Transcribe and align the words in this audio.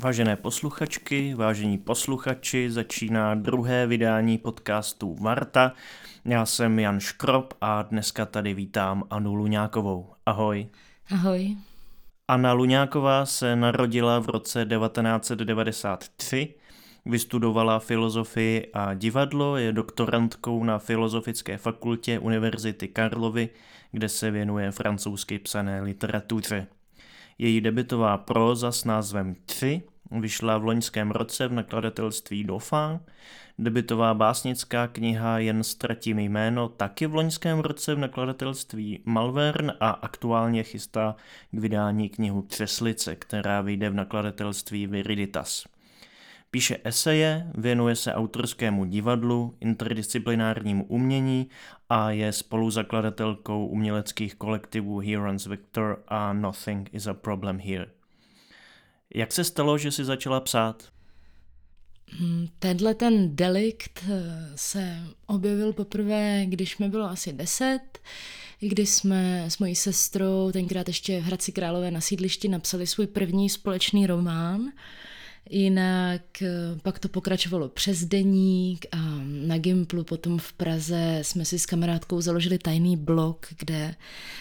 Vážené 0.00 0.36
posluchačky, 0.36 1.34
vážení 1.34 1.78
posluchači, 1.78 2.70
začíná 2.70 3.34
druhé 3.34 3.86
vydání 3.86 4.38
podcastu 4.38 5.16
Marta. 5.20 5.72
Já 6.24 6.46
jsem 6.46 6.78
Jan 6.78 7.00
Škrop 7.00 7.54
a 7.60 7.82
dneska 7.82 8.26
tady 8.26 8.54
vítám 8.54 9.04
Anu 9.10 9.34
Luňákovou. 9.34 10.12
Ahoj. 10.26 10.66
Ahoj. 11.10 11.56
Anna 12.28 12.52
Luňáková 12.52 13.26
se 13.26 13.56
narodila 13.56 14.18
v 14.18 14.28
roce 14.28 14.66
1993, 14.66 16.54
vystudovala 17.06 17.78
filozofii 17.78 18.70
a 18.72 18.94
divadlo, 18.94 19.56
je 19.56 19.72
doktorantkou 19.72 20.64
na 20.64 20.78
Filozofické 20.78 21.58
fakultě 21.58 22.18
Univerzity 22.18 22.88
Karlovy, 22.88 23.48
kde 23.92 24.08
se 24.08 24.30
věnuje 24.30 24.70
francouzsky 24.70 25.38
psané 25.38 25.82
literatuře. 25.82 26.66
Její 27.38 27.60
debitová 27.60 28.18
próza 28.18 28.72
s 28.72 28.84
názvem 28.84 29.34
Tři 29.46 29.82
vyšla 30.10 30.58
v 30.58 30.64
loňském 30.64 31.10
roce 31.10 31.48
v 31.48 31.52
nakladatelství 31.52 32.44
Dauphin. 32.44 33.00
Debitová 33.58 34.14
básnická 34.14 34.86
kniha 34.86 35.38
Jen 35.38 35.64
ztratím 35.64 36.18
jméno 36.18 36.68
taky 36.68 37.06
v 37.06 37.14
loňském 37.14 37.58
roce 37.58 37.94
v 37.94 37.98
nakladatelství 37.98 39.00
Malvern 39.04 39.72
a 39.80 39.90
aktuálně 39.90 40.62
chystá 40.62 41.16
k 41.50 41.58
vydání 41.58 42.08
knihu 42.08 42.42
Třeslice, 42.42 43.16
která 43.16 43.60
vyjde 43.60 43.90
v 43.90 43.94
nakladatelství 43.94 44.86
Viriditas. 44.86 45.64
Píše 46.50 46.78
eseje, 46.84 47.50
věnuje 47.54 47.96
se 47.96 48.14
autorskému 48.14 48.84
divadlu, 48.84 49.56
interdisciplinárnímu 49.60 50.84
umění 50.84 51.48
a 51.88 52.10
je 52.10 52.32
spoluzakladatelkou 52.32 53.66
uměleckých 53.66 54.34
kolektivů 54.34 54.98
Heroes 54.98 55.46
Victor 55.46 56.02
a 56.08 56.32
Nothing 56.32 56.90
is 56.92 57.06
a 57.06 57.14
Problem 57.14 57.58
Here. 57.58 57.86
Jak 59.14 59.32
se 59.32 59.44
stalo, 59.44 59.78
že 59.78 59.90
si 59.90 60.04
začala 60.04 60.40
psát? 60.40 60.88
Hmm, 62.10 62.48
tenhle 62.58 62.94
ten 62.94 63.36
delikt 63.36 64.04
eh, 64.08 64.52
se 64.54 64.98
objevil 65.26 65.72
poprvé, 65.72 66.46
když 66.46 66.78
mi 66.78 66.88
bylo 66.88 67.04
asi 67.04 67.32
deset, 67.32 67.98
kdy 68.60 68.86
jsme 68.86 69.44
s 69.48 69.58
mojí 69.58 69.74
sestrou, 69.74 70.50
tenkrát 70.52 70.88
ještě 70.88 71.20
v 71.20 71.24
Hradci 71.24 71.52
Králové 71.52 71.90
na 71.90 72.00
sídlišti, 72.00 72.48
napsali 72.48 72.86
svůj 72.86 73.06
první 73.06 73.50
společný 73.50 74.06
román. 74.06 74.72
Jinak 75.50 76.42
eh, 76.42 76.48
pak 76.82 76.98
to 76.98 77.08
pokračovalo 77.08 77.68
přes 77.68 78.04
deník 78.04 78.86
a 78.92 78.98
na 79.24 79.58
Gimplu 79.58 80.04
potom 80.04 80.38
v 80.38 80.52
Praze 80.52 81.18
jsme 81.22 81.44
si 81.44 81.58
s 81.58 81.66
kamarádkou 81.66 82.20
založili 82.20 82.58
tajný 82.58 82.96
blog, 82.96 83.46
kde 83.58 83.94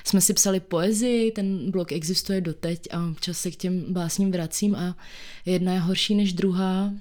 jsme 0.04 0.22
si 0.22 0.34
psali 0.34 0.60
poezii, 0.60 1.32
ten 1.32 1.72
blog 1.72 1.92
existuje 1.92 2.42
doteď 2.42 2.88
a 2.92 3.10
občas 3.12 3.38
se 3.38 3.52
k 3.52 3.56
těm 3.56 3.94
básním 3.94 4.32
vracím 4.32 4.76
a 4.76 4.98
jedna 5.46 5.74
je 5.74 5.80
horší 5.80 6.16
než 6.16 6.34
druhá. 6.34 6.94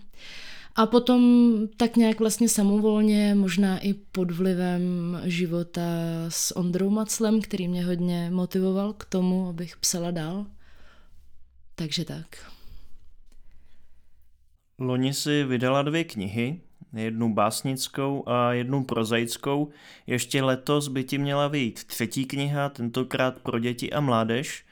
A 0.75 0.87
potom 0.87 1.53
tak 1.77 1.97
nějak 1.97 2.21
vlastně 2.21 2.49
samovolně, 2.49 3.34
možná 3.34 3.78
i 3.78 3.94
pod 3.94 4.31
vlivem 4.31 5.21
života 5.25 5.83
s 6.28 6.56
Ondrou 6.56 6.91
Maclem, 6.91 7.41
který 7.41 7.69
mě 7.69 7.84
hodně 7.84 8.31
motivoval 8.31 8.93
k 8.93 9.05
tomu, 9.05 9.49
abych 9.49 9.77
psala 9.77 10.11
dál. 10.11 10.47
Takže 11.75 12.05
tak. 12.05 12.56
Loni 14.78 15.14
si 15.14 15.44
vydala 15.44 15.82
dvě 15.82 16.04
knihy, 16.04 16.60
jednu 16.92 17.34
básnickou 17.34 18.28
a 18.28 18.53
jednu 18.53 18.84
prozaickou. 18.84 19.69
Ještě 20.06 20.42
letos 20.42 20.88
by 20.88 21.04
ti 21.04 21.19
měla 21.19 21.48
vyjít 21.48 21.84
třetí 21.84 22.25
kniha, 22.25 22.69
tentokrát 22.69 23.38
pro 23.38 23.59
děti 23.59 23.92
a 23.92 24.00
mládež. 24.00 24.64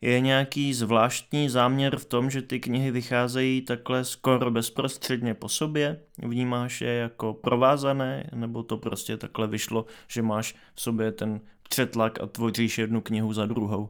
Je 0.00 0.20
nějaký 0.20 0.74
zvláštní 0.74 1.48
záměr 1.48 1.96
v 1.96 2.04
tom, 2.04 2.30
že 2.30 2.42
ty 2.42 2.60
knihy 2.60 2.90
vycházejí 2.90 3.60
takhle 3.60 4.04
skoro 4.04 4.50
bezprostředně 4.50 5.34
po 5.34 5.48
sobě? 5.48 6.00
Vnímáš 6.18 6.80
je 6.80 6.92
jako 6.92 7.34
provázané, 7.34 8.30
nebo 8.34 8.62
to 8.62 8.76
prostě 8.76 9.16
takhle 9.16 9.46
vyšlo, 9.46 9.86
že 10.08 10.22
máš 10.22 10.54
v 10.74 10.82
sobě 10.82 11.12
ten 11.12 11.40
přetlak 11.68 12.20
a 12.20 12.26
tvoříš 12.26 12.78
jednu 12.78 13.00
knihu 13.00 13.32
za 13.32 13.46
druhou? 13.46 13.88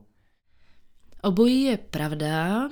Obojí 1.23 1.63
je 1.63 1.79
pravda. 1.79 2.69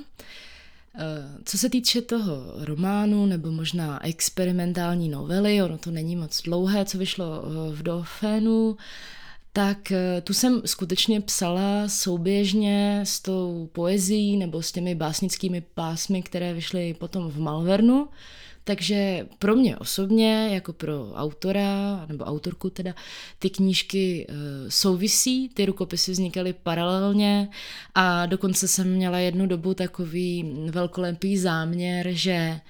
Eh, 0.94 1.38
co 1.44 1.58
se 1.58 1.70
týče 1.70 2.02
toho 2.02 2.52
románu 2.56 3.26
nebo 3.26 3.50
možná 3.50 4.06
experimentální 4.06 5.08
novely, 5.08 5.62
ono 5.62 5.78
to 5.78 5.90
není 5.90 6.16
moc 6.16 6.42
dlouhé, 6.42 6.84
co 6.84 6.98
vyšlo 6.98 7.42
eh, 7.44 7.76
v 7.76 7.82
Dauphinu, 7.82 8.76
tak 9.52 9.92
eh, 9.92 10.20
tu 10.20 10.34
jsem 10.34 10.62
skutečně 10.64 11.20
psala 11.20 11.88
souběžně 11.88 13.00
s 13.04 13.20
tou 13.20 13.68
poezí 13.72 14.36
nebo 14.36 14.62
s 14.62 14.72
těmi 14.72 14.94
básnickými 14.94 15.60
pásmy, 15.74 16.22
které 16.22 16.54
vyšly 16.54 16.94
potom 16.94 17.30
v 17.30 17.38
Malvernu. 17.38 18.08
Takže 18.64 19.28
pro 19.38 19.56
mě 19.56 19.76
osobně, 19.76 20.48
jako 20.52 20.72
pro 20.72 21.12
autora, 21.12 22.06
nebo 22.08 22.24
autorku 22.24 22.70
teda, 22.70 22.94
ty 23.38 23.50
knížky 23.50 24.26
uh, 24.28 24.34
souvisí, 24.68 25.48
ty 25.48 25.66
rukopisy 25.66 26.12
vznikaly 26.12 26.52
paralelně 26.52 27.48
a 27.94 28.26
dokonce 28.26 28.68
jsem 28.68 28.92
měla 28.94 29.18
jednu 29.18 29.46
dobu 29.46 29.74
takový 29.74 30.52
velkolepý 30.70 31.38
záměr, 31.38 32.08
že 32.10 32.32
eh, 32.32 32.60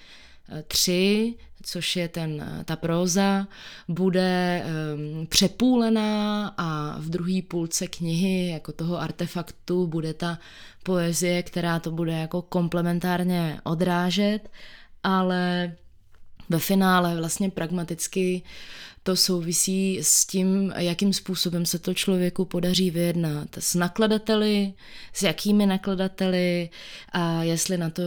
tři, 0.68 1.34
což 1.62 1.97
je 1.97 2.09
ten, 2.09 2.47
eh, 2.60 2.65
ta 2.65 2.76
próza, 2.76 3.47
bude 3.88 4.62
um, 4.65 5.26
přepůlená 5.26 6.48
a 6.56 6.97
v 6.98 7.09
druhé 7.09 7.43
půlce 7.48 7.87
knihy, 7.87 8.48
jako 8.48 8.72
toho 8.72 9.00
artefaktu, 9.00 9.87
bude 9.87 10.15
ta 10.15 10.38
poezie, 10.82 11.43
která 11.43 11.81
to 11.81 11.91
bude 11.91 12.12
jako 12.12 12.43
komplementárně 12.43 13.60
odrážet, 13.65 14.50
ale 15.03 15.72
ve 16.48 16.59
finále 16.59 17.16
vlastně 17.16 17.51
pragmaticky 17.51 18.42
to 19.02 19.16
souvisí 19.16 19.98
s 20.02 20.26
tím, 20.26 20.72
jakým 20.76 21.12
způsobem 21.12 21.66
se 21.66 21.78
to 21.78 21.94
člověku 21.94 22.44
podaří 22.44 22.91
vyjednat 22.91 23.48
s 23.58 23.74
nakladateli, 23.74 24.72
s 25.12 25.22
jakými 25.22 25.66
nakladateli 25.66 26.70
a 27.12 27.42
jestli 27.42 27.78
na 27.78 27.91
to 27.91 28.02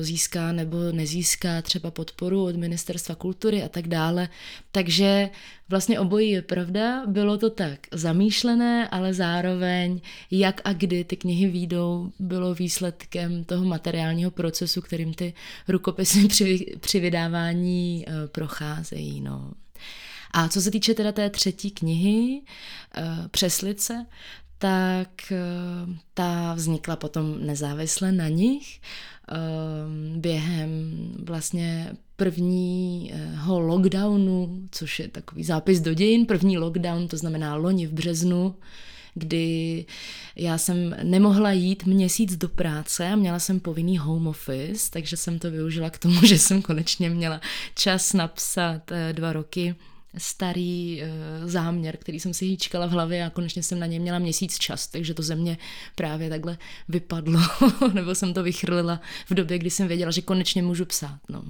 získá 0.00 0.52
nebo 0.52 0.76
nezíská 0.92 1.62
třeba 1.62 1.90
podporu 1.90 2.44
od 2.44 2.56
ministerstva 2.56 3.14
kultury 3.14 3.62
a 3.62 3.68
tak 3.68 3.88
dále. 3.88 4.28
Takže 4.72 5.30
vlastně 5.68 6.00
obojí 6.00 6.30
je 6.30 6.42
pravda, 6.42 7.06
bylo 7.06 7.38
to 7.38 7.50
tak 7.50 7.80
zamýšlené, 7.92 8.88
ale 8.88 9.14
zároveň 9.14 10.00
jak 10.30 10.60
a 10.64 10.72
kdy 10.72 11.04
ty 11.04 11.16
knihy 11.16 11.46
výjdou, 11.46 12.12
bylo 12.18 12.54
výsledkem 12.54 13.44
toho 13.44 13.64
materiálního 13.64 14.30
procesu, 14.30 14.80
kterým 14.80 15.14
ty 15.14 15.34
rukopisy 15.68 16.28
při, 16.28 16.76
při 16.80 17.00
vydávání 17.00 18.04
uh, 18.08 18.14
procházejí. 18.26 19.20
No. 19.20 19.52
A 20.30 20.48
co 20.48 20.60
se 20.60 20.70
týče 20.70 20.94
teda 20.94 21.12
té 21.12 21.30
třetí 21.30 21.70
knihy, 21.70 22.42
uh, 22.98 23.28
Přeslice, 23.28 24.06
tak 24.58 25.08
uh, 25.30 25.94
ta 26.14 26.54
vznikla 26.54 26.96
potom 26.96 27.46
nezávisle 27.46 28.12
na 28.12 28.28
nich 28.28 28.80
během 30.16 30.70
vlastně 31.22 31.92
prvního 32.16 33.60
lockdownu, 33.60 34.62
což 34.70 34.98
je 34.98 35.08
takový 35.08 35.44
zápis 35.44 35.80
do 35.80 35.94
dějin, 35.94 36.26
první 36.26 36.58
lockdown, 36.58 37.08
to 37.08 37.16
znamená 37.16 37.56
loni 37.56 37.86
v 37.86 37.92
březnu, 37.92 38.54
kdy 39.14 39.84
já 40.36 40.58
jsem 40.58 40.96
nemohla 41.02 41.52
jít 41.52 41.86
měsíc 41.86 42.36
do 42.36 42.48
práce 42.48 43.08
a 43.08 43.16
měla 43.16 43.38
jsem 43.38 43.60
povinný 43.60 43.98
home 43.98 44.26
office, 44.26 44.90
takže 44.90 45.16
jsem 45.16 45.38
to 45.38 45.50
využila 45.50 45.90
k 45.90 45.98
tomu, 45.98 46.20
že 46.26 46.38
jsem 46.38 46.62
konečně 46.62 47.10
měla 47.10 47.40
čas 47.74 48.12
napsat 48.12 48.92
eh, 48.92 49.12
dva 49.12 49.32
roky 49.32 49.74
starý 50.18 51.02
uh, 51.02 51.08
záměr, 51.48 51.96
který 51.96 52.20
jsem 52.20 52.34
si 52.34 52.46
hýčkala 52.46 52.86
v 52.86 52.90
hlavě 52.90 53.24
a 53.24 53.30
konečně 53.30 53.62
jsem 53.62 53.78
na 53.78 53.86
něj 53.86 53.98
měla 53.98 54.18
měsíc 54.18 54.58
čas, 54.58 54.86
takže 54.86 55.14
to 55.14 55.22
ze 55.22 55.34
mě 55.36 55.58
právě 55.94 56.30
takhle 56.30 56.58
vypadlo, 56.88 57.40
nebo 57.92 58.14
jsem 58.14 58.34
to 58.34 58.42
vychrlila 58.42 59.00
v 59.30 59.34
době, 59.34 59.58
kdy 59.58 59.70
jsem 59.70 59.88
věděla, 59.88 60.10
že 60.10 60.22
konečně 60.22 60.62
můžu 60.62 60.84
psát. 60.84 61.20
No. 61.28 61.42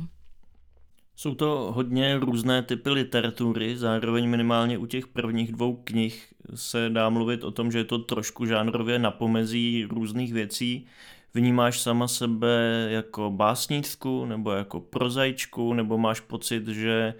Jsou 1.17 1.35
to 1.35 1.73
hodně 1.75 2.19
různé 2.19 2.63
typy 2.63 2.91
literatury, 2.91 3.77
zároveň 3.77 4.29
minimálně 4.29 4.79
u 4.79 4.87
těch 4.87 5.07
prvních 5.07 5.53
dvou 5.53 5.77
knih 5.85 6.35
se 6.55 6.91
dá 6.93 7.09
mluvit 7.09 7.45
o 7.45 7.51
tom, 7.51 7.73
že 7.73 7.79
je 7.79 7.85
to 7.85 7.99
trošku 7.99 8.47
žánrově 8.47 8.99
napomezí 8.99 9.87
různých 9.91 10.33
věcí. 10.33 10.87
Vnímáš 11.35 11.81
sama 11.81 12.09
sebe 12.09 12.87
jako 12.91 13.31
básničku 13.31 14.25
nebo 14.25 14.53
jako 14.53 14.81
prozaičku, 14.81 15.75
nebo 15.75 15.99
máš 15.99 16.21
pocit, 16.21 16.69
že 16.69 17.15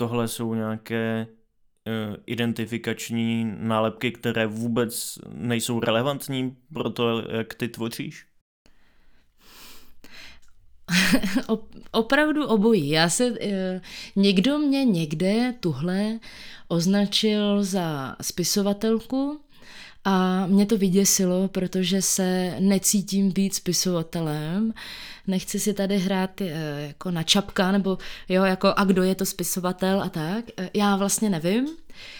tohle 0.00 0.28
jsou 0.28 0.54
nějaké 0.54 1.26
uh, 1.28 2.16
identifikační 2.26 3.52
nálepky, 3.58 4.12
které 4.12 4.46
vůbec 4.46 5.18
nejsou 5.32 5.80
relevantní 5.80 6.56
pro 6.72 6.90
to, 6.90 7.22
jak 7.30 7.54
ty 7.54 7.68
tvoříš? 7.68 8.26
Opravdu 11.90 12.46
obojí. 12.46 12.88
Já 12.88 13.08
se, 13.08 13.30
uh, 13.30 13.36
někdo 14.16 14.58
mě 14.58 14.84
někde 14.84 15.54
tuhle 15.60 16.18
označil 16.68 17.64
za 17.64 18.16
spisovatelku, 18.20 19.40
A 20.10 20.46
mě 20.46 20.66
to 20.66 20.78
vyděsilo, 20.78 21.48
protože 21.48 22.02
se 22.02 22.56
necítím 22.60 23.32
být 23.32 23.54
spisovatelem. 23.54 24.74
Nechci 25.26 25.60
si 25.60 25.74
tady 25.74 25.98
hrát 25.98 26.40
eh, 26.40 26.86
jako 26.86 27.10
na 27.10 27.22
čapka, 27.22 27.72
nebo 27.72 27.98
jo, 28.28 28.44
jako 28.44 28.74
a 28.76 28.84
kdo 28.84 29.02
je 29.02 29.14
to 29.14 29.26
spisovatel 29.26 30.02
a 30.02 30.08
tak. 30.08 30.44
Eh, 30.56 30.70
já 30.74 30.96
vlastně 30.96 31.30
nevím. 31.30 31.66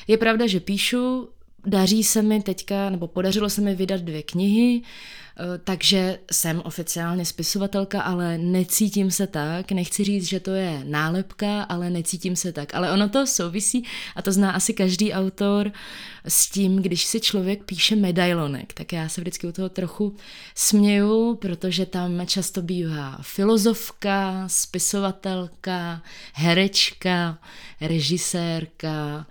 Je 0.09 0.17
pravda, 0.17 0.47
že 0.47 0.61
píšu, 0.61 1.29
daří 1.67 2.05
se 2.05 2.23
mi 2.23 2.43
teďka, 2.43 2.91
nebo 2.91 3.07
podařilo 3.07 3.51
se 3.51 3.61
mi 3.61 3.75
vydat 3.75 4.01
dvě 4.01 4.23
knihy, 4.23 4.83
takže 5.65 6.19
jsem 6.33 6.63
oficiálně 6.65 7.25
spisovatelka, 7.25 8.01
ale 8.01 8.39
necítím 8.39 9.11
se 9.11 9.27
tak. 9.27 9.73
Nechci 9.73 10.05
říct, 10.05 10.29
že 10.29 10.41
to 10.41 10.51
je 10.51 10.81
nálepka, 10.85 11.63
ale 11.63 11.91
necítím 11.91 12.37
se 12.37 12.53
tak. 12.53 12.75
Ale 12.75 12.93
ono 12.93 13.09
to 13.09 13.27
souvisí, 13.27 13.85
a 14.17 14.23
to 14.23 14.33
zná 14.33 14.51
asi 14.51 14.75
každý 14.75 15.13
autor, 15.13 15.73
s 16.29 16.51
tím, 16.51 16.77
když 16.77 17.05
si 17.05 17.21
člověk 17.21 17.65
píše 17.65 17.97
medailonek, 17.97 18.73
tak 18.73 18.93
já 18.93 19.09
se 19.09 19.21
vždycky 19.21 19.47
u 19.47 19.53
toho 19.53 19.69
trochu 19.69 20.17
směju, 20.55 21.35
protože 21.35 21.87
tam 21.87 22.27
často 22.27 22.63
bývá 22.63 23.19
filozofka, 23.23 24.45
spisovatelka, 24.47 26.03
herečka, 26.33 27.39
režisérka, 27.81 29.27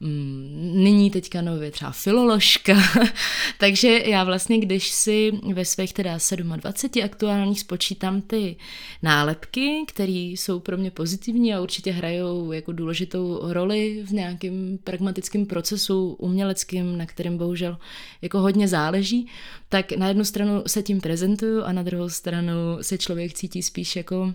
nyní 0.00 1.10
teďka 1.10 1.42
nově 1.42 1.70
třeba 1.70 1.90
filoložka, 1.90 2.74
takže 3.58 3.88
já 3.88 4.24
vlastně, 4.24 4.58
když 4.58 4.90
si 4.90 5.32
ve 5.54 5.64
svých 5.64 5.92
teda 5.92 6.18
27 6.56 7.04
aktuálních 7.04 7.60
spočítám 7.60 8.20
ty 8.20 8.56
nálepky, 9.02 9.84
které 9.88 10.12
jsou 10.12 10.60
pro 10.60 10.76
mě 10.76 10.90
pozitivní 10.90 11.54
a 11.54 11.60
určitě 11.60 11.92
hrajou 11.92 12.52
jako 12.52 12.72
důležitou 12.72 13.40
roli 13.42 14.02
v 14.06 14.10
nějakém 14.10 14.78
pragmatickém 14.84 15.46
procesu 15.46 16.16
uměleckým, 16.18 16.98
na 16.98 17.06
kterém 17.06 17.38
bohužel 17.38 17.78
jako 18.22 18.38
hodně 18.38 18.68
záleží, 18.68 19.28
tak 19.68 19.92
na 19.92 20.08
jednu 20.08 20.24
stranu 20.24 20.62
se 20.66 20.82
tím 20.82 21.00
prezentuju 21.00 21.62
a 21.62 21.72
na 21.72 21.82
druhou 21.82 22.08
stranu 22.08 22.52
se 22.80 22.98
člověk 22.98 23.32
cítí 23.32 23.62
spíš 23.62 23.96
jako 23.96 24.34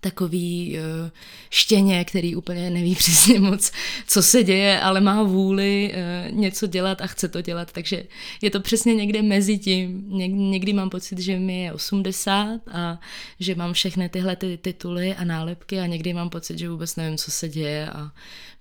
takový 0.00 0.78
uh, 0.78 1.10
štěně, 1.50 2.04
který 2.04 2.36
úplně 2.36 2.70
neví 2.70 2.94
přesně 2.98 3.40
moc, 3.40 3.72
co 4.06 4.22
se 4.22 4.44
děje, 4.44 4.80
ale 4.80 5.00
má 5.00 5.22
vůli 5.22 5.94
uh, 6.30 6.38
něco 6.38 6.66
dělat 6.66 7.00
a 7.00 7.06
chce 7.06 7.28
to 7.28 7.40
dělat, 7.40 7.72
takže 7.72 8.04
je 8.42 8.50
to 8.50 8.60
přesně 8.60 8.94
někde 8.94 9.22
mezi 9.22 9.58
tím. 9.58 10.04
Něk, 10.08 10.32
někdy 10.32 10.72
mám 10.72 10.90
pocit, 10.90 11.18
že 11.18 11.38
mi 11.38 11.62
je 11.62 11.72
80 11.72 12.60
a 12.72 13.00
že 13.40 13.54
mám 13.54 13.72
všechny 13.72 14.08
tyhle 14.08 14.36
ty 14.36 14.56
tituly 14.56 15.14
a 15.14 15.24
nálepky 15.24 15.80
a 15.80 15.86
někdy 15.86 16.14
mám 16.14 16.30
pocit, 16.30 16.58
že 16.58 16.68
vůbec 16.68 16.96
nevím, 16.96 17.18
co 17.18 17.30
se 17.30 17.48
děje 17.48 17.90
a 17.90 18.12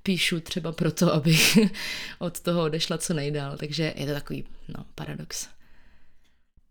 píšu 0.03 0.39
třeba 0.39 0.71
proto, 0.71 1.13
abych 1.17 1.57
od 2.19 2.39
toho 2.39 2.63
odešla 2.63 2.97
co 2.97 3.13
nejdál, 3.13 3.57
takže 3.57 3.93
je 3.95 4.05
to 4.05 4.13
takový 4.13 4.43
no, 4.77 4.85
paradox. 4.95 5.56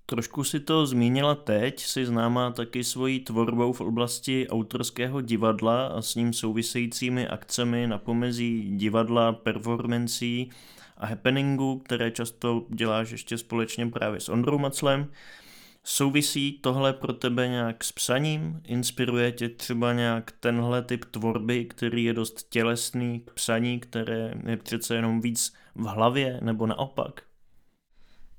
Trošku 0.09 0.45
si 0.45 0.61
to 0.61 0.87
zmínila 0.87 1.35
teď, 1.35 1.81
si 1.81 2.07
známá 2.07 2.51
taky 2.51 2.85
svojí 2.85 3.21
tvorbou 3.21 3.73
v 3.73 3.81
oblasti 3.81 4.49
autorského 4.49 5.21
divadla 5.21 5.87
a 5.87 6.03
s 6.03 6.15
ním 6.15 6.33
souvisejícími 6.33 7.29
akcemi 7.29 7.87
na 7.87 7.99
pomezí 7.99 8.77
divadla, 8.77 9.33
performancí 9.33 10.51
a 10.97 11.07
happeningu, 11.07 11.79
které 11.79 12.11
často 12.11 12.67
děláš 12.69 13.11
ještě 13.11 13.39
společně 13.39 13.87
právě 13.87 14.21
s 14.21 14.29
Ondrou 14.29 14.59
Maclem. 14.59 15.11
Souvisí 15.85 16.59
tohle 16.61 16.93
pro 16.93 17.13
tebe 17.13 17.49
nějak 17.49 17.85
s 17.85 17.93
psaním? 17.93 18.61
Inspiruje 18.65 19.33
tě 19.33 19.49
třeba 19.49 19.93
nějak 19.93 20.33
tenhle 20.41 20.83
typ 20.83 21.05
tvorby, 21.05 21.65
který 21.65 22.05
je 22.05 22.13
dost 22.13 22.47
tělesný 22.51 23.21
k 23.21 23.31
psaní, 23.31 23.81
které 23.81 24.35
je 24.47 24.57
přece 24.57 24.95
jenom 24.95 25.21
víc 25.21 25.55
v 25.75 25.85
hlavě, 25.85 26.41
nebo 26.43 26.67
naopak? 26.67 27.26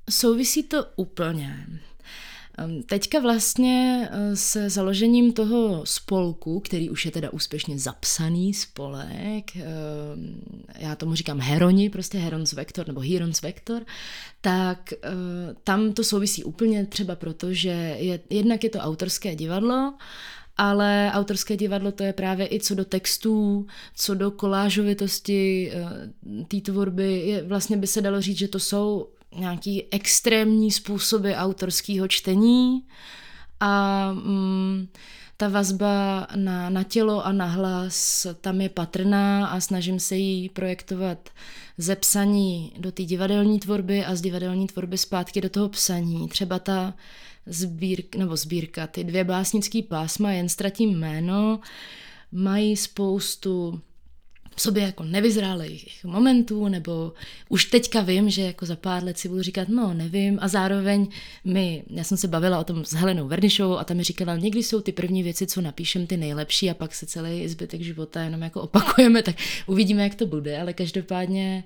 Souvisí 0.09 0.63
to 0.63 0.85
úplně. 0.95 1.67
Teďka 2.85 3.19
vlastně 3.19 4.09
eh, 4.11 4.35
se 4.35 4.69
založením 4.69 5.33
toho 5.33 5.85
spolku, 5.85 6.59
který 6.59 6.89
už 6.89 7.05
je 7.05 7.11
teda 7.11 7.29
úspěšně 7.29 7.79
zapsaný 7.79 8.53
spolek, 8.53 9.57
já 10.75 10.95
tomu 10.95 11.15
říkám 11.15 11.39
Heroni, 11.39 11.89
prostě 11.89 12.17
Herons 12.17 12.53
Vector 12.53 12.87
nebo 12.87 13.01
Herons 13.01 13.41
Vector, 13.41 13.85
tak 14.41 14.93
eh, 14.93 15.09
tam 15.63 15.93
to 15.93 16.03
souvisí 16.03 16.43
úplně 16.43 16.85
třeba 16.85 17.15
proto, 17.15 17.53
že 17.53 17.95
je, 17.99 18.19
jednak 18.29 18.63
je 18.63 18.69
to 18.69 18.79
autorské 18.79 19.35
divadlo, 19.35 19.93
ale 20.57 21.11
autorské 21.13 21.57
divadlo 21.57 21.91
to 21.91 22.03
je 22.03 22.13
právě 22.13 22.47
i 22.51 22.59
co 22.59 22.75
do 22.75 22.85
textů, 22.85 23.67
co 23.95 24.13
do 24.13 24.31
kolážovitosti 24.31 25.71
eh, 25.73 26.45
té 26.47 26.61
tvorby, 26.61 27.19
je, 27.19 27.43
vlastně 27.43 27.77
by 27.77 27.87
se 27.87 28.01
dalo 28.01 28.21
říct, 28.21 28.37
že 28.37 28.47
to 28.47 28.59
jsou 28.59 29.07
nějaký 29.35 29.83
extrémní 29.91 30.71
způsoby 30.71 31.33
autorského 31.33 32.07
čtení 32.07 32.83
a 33.59 34.11
mm, 34.11 34.87
ta 35.37 35.47
vazba 35.47 36.27
na, 36.35 36.69
na 36.69 36.83
tělo 36.83 37.25
a 37.25 37.31
na 37.31 37.45
hlas 37.45 38.27
tam 38.41 38.61
je 38.61 38.69
patrná 38.69 39.47
a 39.47 39.59
snažím 39.59 39.99
se 39.99 40.15
ji 40.15 40.49
projektovat 40.49 41.29
ze 41.77 41.95
psaní 41.95 42.73
do 42.77 42.91
té 42.91 43.03
divadelní 43.03 43.59
tvorby 43.59 44.05
a 44.05 44.15
z 44.15 44.21
divadelní 44.21 44.67
tvorby 44.67 44.97
zpátky 44.97 45.41
do 45.41 45.49
toho 45.49 45.69
psaní. 45.69 46.27
Třeba 46.27 46.59
ta 46.59 46.93
sbírka, 47.45 48.19
nebo 48.19 48.35
sbírka, 48.35 48.87
ty 48.87 49.03
dvě 49.03 49.23
básnické 49.23 49.81
pásma, 49.83 50.31
jen 50.31 50.49
ztratím 50.49 50.99
jméno, 50.99 51.59
mají 52.31 52.77
spoustu 52.77 53.81
v 54.57 54.61
sobě 54.61 54.83
jako 54.83 55.03
nevyzrálých 55.03 56.03
momentů, 56.03 56.67
nebo 56.67 57.13
už 57.49 57.65
teďka 57.65 58.01
vím, 58.01 58.29
že 58.29 58.41
jako 58.41 58.65
za 58.65 58.75
pár 58.75 59.03
let 59.03 59.17
si 59.17 59.29
budu 59.29 59.41
říkat, 59.41 59.69
no 59.69 59.93
nevím, 59.93 60.39
a 60.41 60.47
zároveň 60.47 61.07
mi, 61.45 61.83
já 61.89 62.03
jsem 62.03 62.17
se 62.17 62.27
bavila 62.27 62.59
o 62.59 62.63
tom 62.63 62.85
s 62.85 62.93
Helenou 62.93 63.27
Vernišovou 63.27 63.77
a 63.77 63.83
tam 63.83 63.97
mi 63.97 64.03
říkala, 64.03 64.37
někdy 64.37 64.63
jsou 64.63 64.81
ty 64.81 64.91
první 64.91 65.23
věci, 65.23 65.47
co 65.47 65.61
napíšem, 65.61 66.07
ty 66.07 66.17
nejlepší. 66.17 66.69
A 66.69 66.73
pak 66.73 66.95
se 66.95 67.05
celý 67.05 67.47
zbytek 67.47 67.81
života 67.81 68.21
jenom 68.21 68.41
jako 68.41 68.61
opakujeme, 68.61 69.23
tak 69.23 69.35
uvidíme, 69.67 70.03
jak 70.03 70.15
to 70.15 70.25
bude, 70.25 70.61
ale 70.61 70.73
každopádně 70.73 71.63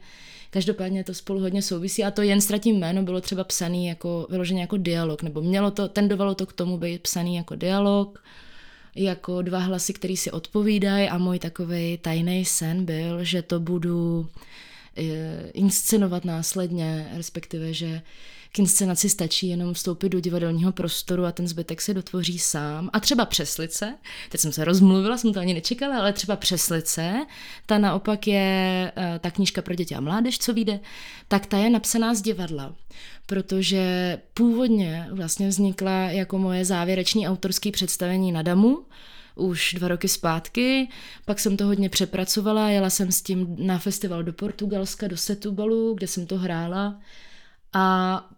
Každopádně 0.54 1.04
to 1.04 1.14
spolu 1.14 1.40
hodně 1.40 1.62
souvisí. 1.62 2.04
A 2.04 2.12
to 2.12 2.22
jen 2.22 2.42
ztratím 2.42 2.80
jméno 2.80 3.04
bylo 3.04 3.22
třeba 3.22 3.44
psaný 3.44 3.88
jako 3.88 4.28
vyloženě 4.30 4.62
jako 4.62 4.78
dialog, 4.78 5.24
nebo 5.24 5.42
mělo 5.42 5.72
to, 5.72 5.88
tendovalo 5.88 6.36
to 6.36 6.46
k 6.46 6.54
tomu 6.54 6.78
být 6.78 7.02
psaný 7.02 7.36
jako 7.36 7.56
dialog, 7.56 8.24
jako 8.96 9.42
dva 9.42 9.60
hlasy, 9.60 9.94
který 9.94 10.18
si 10.18 10.32
odpovídají 10.32 11.10
a 11.10 11.18
můj 11.18 11.40
takový 11.40 11.98
tajný 11.98 12.46
sen 12.46 12.86
byl, 12.86 13.24
že 13.24 13.42
to 13.42 13.60
budu 13.60 14.28
eh, 14.98 15.50
inscenovat 15.54 16.26
následně, 16.26 17.12
respektive, 17.16 17.74
že 17.74 18.02
k 18.52 18.60
inscenaci 18.60 19.10
stačí 19.10 19.48
jenom 19.48 19.74
vstoupit 19.74 20.10
do 20.10 20.20
divadelního 20.20 20.72
prostoru 20.72 21.26
a 21.26 21.32
ten 21.32 21.48
zbytek 21.48 21.82
se 21.82 21.94
dotvoří 21.94 22.40
sám. 22.40 22.90
A 22.94 23.00
třeba 23.00 23.26
Přeslice, 23.26 23.98
teď 24.30 24.42
jsem 24.42 24.52
se 24.52 24.66
rozmluvila, 24.66 25.18
jsem 25.18 25.34
to 25.34 25.40
ani 25.40 25.54
nečekala, 25.54 25.98
ale 25.98 26.14
třeba 26.14 26.36
Přeslice, 26.36 27.26
ta 27.66 27.78
naopak 27.78 28.28
je 28.28 28.92
eh, 28.96 29.20
ta 29.20 29.32
knížka 29.32 29.62
pro 29.62 29.76
děti 29.76 29.96
a 29.96 30.02
mládež, 30.02 30.40
co 30.40 30.54
vyjde, 30.54 30.80
tak 31.28 31.46
ta 31.46 31.58
je 31.58 31.70
napsaná 31.70 32.14
z 32.14 32.22
divadla, 32.22 32.76
protože 33.26 34.18
původně 34.34 35.08
vlastně 35.12 35.48
vznikla 35.48 35.92
jako 35.92 36.38
moje 36.38 36.66
závěrečné 36.66 37.30
autorské 37.30 37.72
představení 37.72 38.32
na 38.32 38.42
Damu, 38.42 38.86
už 39.36 39.74
dva 39.74 39.88
roky 39.88 40.08
zpátky, 40.08 40.88
pak 41.26 41.40
jsem 41.40 41.58
to 41.58 41.66
hodně 41.66 41.90
přepracovala, 41.90 42.70
jela 42.70 42.90
jsem 42.90 43.12
s 43.12 43.22
tím 43.22 43.56
na 43.60 43.80
festival 43.80 44.24
do 44.24 44.34
Portugalska, 44.34 45.08
do 45.08 45.18
Setubalu, 45.18 45.94
kde 45.94 46.08
jsem 46.08 46.26
to 46.26 46.38
hrála. 46.38 47.00
A 47.74 48.30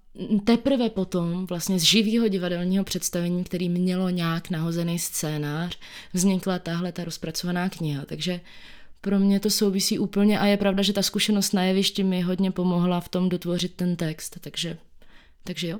teprve 0.43 0.89
potom 0.89 1.45
vlastně 1.45 1.79
z 1.79 1.83
živého 1.83 2.27
divadelního 2.27 2.83
představení, 2.83 3.43
který 3.43 3.69
mělo 3.69 4.09
nějak 4.09 4.49
nahozený 4.49 4.99
scénář, 4.99 5.79
vznikla 6.13 6.59
tahle 6.59 6.91
ta 6.91 7.03
rozpracovaná 7.03 7.69
kniha. 7.69 8.05
Takže 8.05 8.39
pro 9.01 9.19
mě 9.19 9.39
to 9.39 9.49
souvisí 9.49 9.99
úplně 9.99 10.39
a 10.39 10.45
je 10.45 10.57
pravda, 10.57 10.83
že 10.83 10.93
ta 10.93 11.01
zkušenost 11.01 11.53
na 11.53 11.63
jevišti 11.63 12.03
mi 12.03 12.21
hodně 12.21 12.51
pomohla 12.51 13.01
v 13.01 13.09
tom 13.09 13.29
dotvořit 13.29 13.73
ten 13.75 13.95
text, 13.95 14.37
takže, 14.41 14.77
takže 15.43 15.67
jo. 15.67 15.79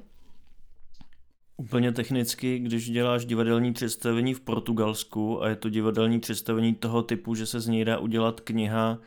Úplně 1.57 1.91
technicky, 1.91 2.59
když 2.59 2.89
děláš 2.89 3.25
divadelní 3.25 3.73
představení 3.73 4.33
v 4.33 4.39
Portugalsku 4.39 5.43
a 5.43 5.49
je 5.49 5.55
to 5.55 5.69
divadelní 5.69 6.19
představení 6.19 6.75
toho 6.75 7.03
typu, 7.03 7.35
že 7.35 7.45
se 7.45 7.59
z 7.59 7.67
něj 7.67 7.85
dá 7.85 7.97
udělat 7.97 8.39
kniha, 8.39 8.99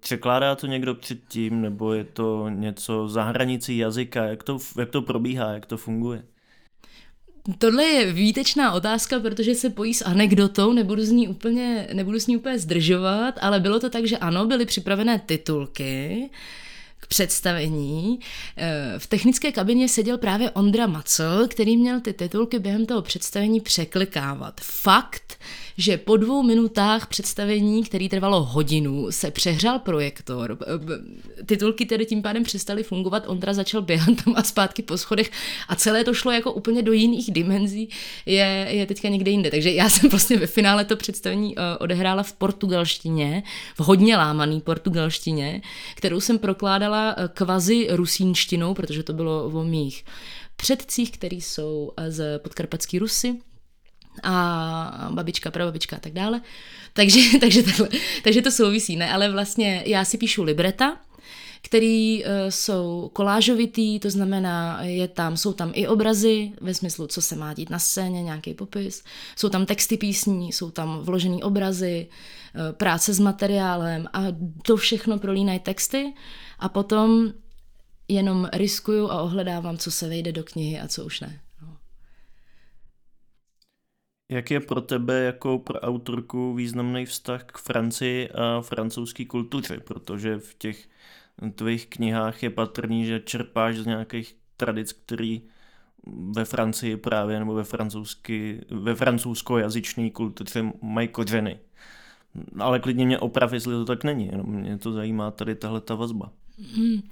překládá 0.00 0.54
to 0.54 0.66
někdo 0.66 0.94
předtím, 0.94 1.62
nebo 1.62 1.92
je 1.92 2.04
to 2.04 2.48
něco 2.48 3.08
za 3.08 3.22
hranicí 3.22 3.78
jazyka? 3.78 4.24
Jak 4.24 4.42
to, 4.42 4.58
jak 4.78 4.90
to 4.90 5.02
probíhá, 5.02 5.52
jak 5.52 5.66
to 5.66 5.76
funguje? 5.76 6.22
Tohle 7.58 7.84
je 7.84 8.12
výtečná 8.12 8.72
otázka, 8.72 9.20
protože 9.20 9.54
se 9.54 9.70
pojí 9.70 9.94
s 9.94 10.04
anekdotou, 10.04 10.72
nebudu 10.72 11.02
z 11.02 11.10
ní 11.10 11.28
úplně, 11.28 11.88
nebudu 11.92 12.20
s 12.20 12.26
ní 12.26 12.36
úplně 12.36 12.58
zdržovat, 12.58 13.34
ale 13.40 13.60
bylo 13.60 13.80
to 13.80 13.90
tak, 13.90 14.06
že 14.06 14.18
ano, 14.18 14.46
byly 14.46 14.66
připravené 14.66 15.18
titulky, 15.18 16.30
k 17.00 17.06
představení. 17.06 18.20
Eh, 18.56 18.94
v 18.98 19.06
technické 19.06 19.52
kabině 19.52 19.88
seděl 19.88 20.18
právě 20.18 20.50
Ondra 20.50 20.86
Macel, 20.86 21.48
který 21.48 21.76
měl 21.76 22.00
ty 22.00 22.12
titulky 22.12 22.58
během 22.58 22.86
toho 22.86 23.02
představení 23.02 23.60
překlikávat. 23.60 24.60
Fakt, 24.60 25.38
že 25.78 25.96
po 25.96 26.16
dvou 26.16 26.42
minutách 26.42 27.06
představení, 27.06 27.84
který 27.84 28.08
trvalo 28.08 28.44
hodinu, 28.44 29.06
se 29.10 29.30
přehřál 29.30 29.78
projektor. 29.78 30.58
Titulky 31.46 31.86
tedy 31.86 32.06
tím 32.06 32.22
pádem 32.22 32.42
přestaly 32.42 32.82
fungovat, 32.82 33.24
Ondra 33.26 33.54
začal 33.54 33.82
běhat 33.82 34.24
tam 34.24 34.34
a 34.36 34.42
zpátky 34.42 34.82
po 34.82 34.98
schodech 34.98 35.30
a 35.68 35.76
celé 35.76 36.04
to 36.04 36.14
šlo 36.14 36.32
jako 36.32 36.52
úplně 36.52 36.82
do 36.82 36.92
jiných 36.92 37.30
dimenzí, 37.32 37.88
je, 38.26 38.66
je 38.70 38.86
teďka 38.86 39.08
někde 39.08 39.30
jinde. 39.30 39.50
Takže 39.50 39.72
já 39.72 39.88
jsem 39.88 40.10
vlastně 40.10 40.36
ve 40.36 40.46
finále 40.46 40.84
to 40.84 40.96
představení 40.96 41.56
uh, 41.56 41.62
odehrála 41.80 42.22
v 42.22 42.32
portugalštině, 42.32 43.42
v 43.76 43.80
hodně 43.80 44.16
lámaný 44.16 44.60
portugalštině, 44.60 45.62
kterou 45.94 46.20
jsem 46.20 46.38
prokládala 46.38 47.16
uh, 47.16 47.24
kvazi 47.34 47.86
rusínštinou, 47.90 48.74
protože 48.74 49.02
to 49.02 49.12
bylo 49.12 49.44
o 49.44 49.64
mých 49.64 50.04
předcích, 50.56 51.10
který 51.10 51.40
jsou 51.40 51.92
uh, 51.98 52.04
z 52.08 52.38
podkarpatský 52.38 52.98
Rusy, 52.98 53.38
a 54.22 55.08
babička, 55.12 55.50
prababička 55.50 55.96
a 55.96 56.00
tak 56.00 56.12
dále. 56.12 56.40
Takže, 56.92 57.20
takže, 57.40 57.62
takhle, 57.62 57.88
takže 58.24 58.42
to 58.42 58.50
souvisí, 58.50 58.96
ne? 58.96 59.12
Ale 59.12 59.30
vlastně 59.30 59.82
já 59.86 60.04
si 60.04 60.18
píšu 60.18 60.42
libreta, 60.42 60.96
který 61.62 62.24
uh, 62.24 62.30
jsou 62.48 63.10
kolážovitý, 63.12 64.00
to 64.00 64.10
znamená, 64.10 64.82
je 64.82 65.08
tam, 65.08 65.36
jsou 65.36 65.52
tam 65.52 65.72
i 65.74 65.86
obrazy, 65.86 66.52
ve 66.60 66.74
smyslu, 66.74 67.06
co 67.06 67.22
se 67.22 67.36
má 67.36 67.54
dít 67.54 67.70
na 67.70 67.78
scéně, 67.78 68.22
nějaký 68.22 68.54
popis, 68.54 69.04
jsou 69.36 69.48
tam 69.48 69.66
texty 69.66 69.96
písní, 69.96 70.52
jsou 70.52 70.70
tam 70.70 70.98
vložený 71.02 71.42
obrazy, 71.42 72.06
uh, 72.08 72.72
práce 72.72 73.14
s 73.14 73.20
materiálem 73.20 74.06
a 74.12 74.22
to 74.62 74.76
všechno 74.76 75.18
prolínají 75.18 75.58
texty 75.58 76.14
a 76.58 76.68
potom 76.68 77.32
jenom 78.08 78.48
riskuju 78.52 79.10
a 79.10 79.22
ohledávám, 79.22 79.78
co 79.78 79.90
se 79.90 80.08
vejde 80.08 80.32
do 80.32 80.44
knihy 80.44 80.80
a 80.80 80.88
co 80.88 81.04
už 81.04 81.20
ne. 81.20 81.40
Jak 84.28 84.50
je 84.50 84.60
pro 84.60 84.80
tebe 84.80 85.20
jako 85.20 85.58
pro 85.58 85.80
autorku 85.80 86.54
významný 86.54 87.06
vztah 87.06 87.44
k 87.44 87.58
Francii 87.58 88.30
a 88.30 88.60
francouzské 88.60 89.24
kultuře? 89.24 89.80
Protože 89.80 90.38
v 90.38 90.54
těch 90.54 90.88
tvých 91.54 91.86
knihách 91.86 92.42
je 92.42 92.50
patrný, 92.50 93.06
že 93.06 93.20
čerpáš 93.20 93.76
z 93.76 93.86
nějakých 93.86 94.36
tradic, 94.56 94.92
který 94.92 95.42
ve 96.30 96.44
Francii 96.44 96.96
právě 96.96 97.38
nebo 97.38 97.54
ve, 97.54 97.64
francouzsky, 97.64 98.60
ve 98.70 98.94
francouzskojazyčné 98.94 100.10
kultuře 100.10 100.72
mají 100.82 101.08
kořeny. 101.08 101.58
Ale 102.58 102.80
klidně 102.80 103.06
mě 103.06 103.18
oprav, 103.18 103.52
jestli 103.52 103.72
to 103.72 103.84
tak 103.84 104.04
není, 104.04 104.26
jenom 104.26 104.46
mě 104.46 104.78
to 104.78 104.92
zajímá 104.92 105.30
tady 105.30 105.54
tahle 105.54 105.80
ta 105.80 105.94
vazba. 105.94 106.32
Hmm. 106.74 107.02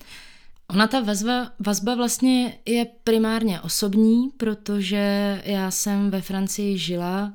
Ona 0.70 0.87
ta 0.87 1.00
vazba, 1.00 1.52
vazba 1.58 1.94
vlastně 1.94 2.58
je 2.66 2.87
primárně 3.04 3.61
osobní, 3.61 4.28
protože 4.37 5.42
já 5.44 5.70
jsem 5.70 6.11
ve 6.11 6.20
Francii 6.20 6.78
žila 6.78 7.35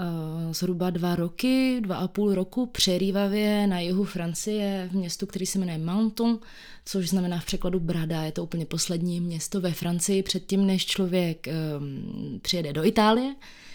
uh, 0.00 0.52
zhruba 0.52 0.90
dva 0.90 1.16
roky, 1.16 1.80
dva 1.80 1.96
a 1.96 2.08
půl 2.08 2.34
roku 2.34 2.66
přerývavě 2.66 3.66
na 3.66 3.80
jihu 3.80 4.04
Francie 4.04 4.88
v 4.92 4.96
městu, 4.96 5.26
který 5.26 5.46
se 5.46 5.58
jmenuje 5.58 5.78
Menton, 5.78 6.38
což 6.84 7.08
znamená 7.08 7.38
v 7.38 7.44
překladu 7.44 7.80
Brada. 7.80 8.22
Je 8.22 8.32
to 8.32 8.42
úplně 8.42 8.66
poslední 8.66 9.20
město 9.20 9.60
ve 9.60 9.72
Francii 9.72 10.22
předtím, 10.22 10.66
než 10.66 10.86
člověk 10.86 11.46
um, 11.46 12.40
přijede 12.40 12.72
do 12.72 12.84
Itálie 12.84 13.34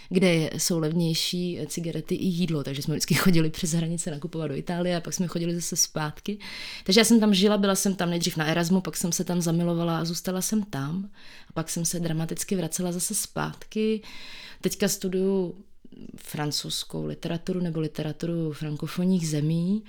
kde 0.09 0.49
jsou 0.57 0.79
levnější 0.79 1.59
cigarety 1.67 2.15
i 2.15 2.25
jídlo, 2.25 2.63
takže 2.63 2.81
jsme 2.81 2.93
vždycky 2.93 3.13
chodili 3.25 3.49
přes 3.49 3.73
hranice 3.73 4.11
nakupovat 4.11 4.47
do 4.47 4.55
Itálie 4.55 4.97
a 4.97 5.01
pak 5.01 5.13
jsme 5.13 5.27
chodili 5.27 5.55
zase 5.55 5.75
zpátky. 5.75 6.37
Takže 6.83 6.99
já 6.99 7.05
jsem 7.05 7.19
tam 7.19 7.33
žila, 7.33 7.57
byla 7.57 7.75
jsem 7.75 7.95
tam 7.95 8.09
nejdřív 8.09 8.37
na 8.37 8.45
Erasmu, 8.45 8.81
pak 8.81 8.97
jsem 8.97 9.11
se 9.11 9.23
tam 9.23 9.41
zamilovala 9.41 9.99
a 9.99 10.05
zůstala 10.05 10.41
jsem 10.41 10.63
tam. 10.63 11.09
A 11.49 11.53
pak 11.53 11.69
jsem 11.69 11.85
se 11.85 11.99
dramaticky 11.99 12.55
vracela 12.55 12.91
zase 12.91 13.15
zpátky. 13.15 14.01
Teďka 14.61 14.87
studuju 14.87 15.55
francouzskou 16.17 17.05
literaturu 17.05 17.59
nebo 17.59 17.79
literaturu 17.79 18.51
frankofonních 18.53 19.29
zemí. 19.29 19.83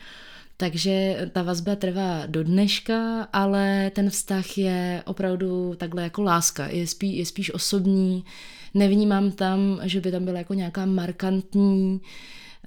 Takže 0.57 1.29
ta 1.33 1.43
vazba 1.43 1.77
trvá 1.77 2.27
do 2.27 2.45
dneška, 2.45 3.29
ale 3.33 3.91
ten 3.95 4.11
vztah 4.11 4.59
je 4.59 5.03
opravdu 5.07 5.75
takhle 5.75 6.03
jako 6.03 6.23
láska. 6.23 6.67
Je, 6.67 6.87
spí, 6.87 7.17
je 7.17 7.27
spíš 7.27 7.55
osobní, 7.55 8.25
nevnímám 8.77 9.31
tam, 9.31 9.81
že 9.83 10.01
by 10.01 10.11
tam 10.11 10.25
byla 10.25 10.39
jako 10.39 10.55
nějaká 10.55 10.87
markantní 10.87 12.01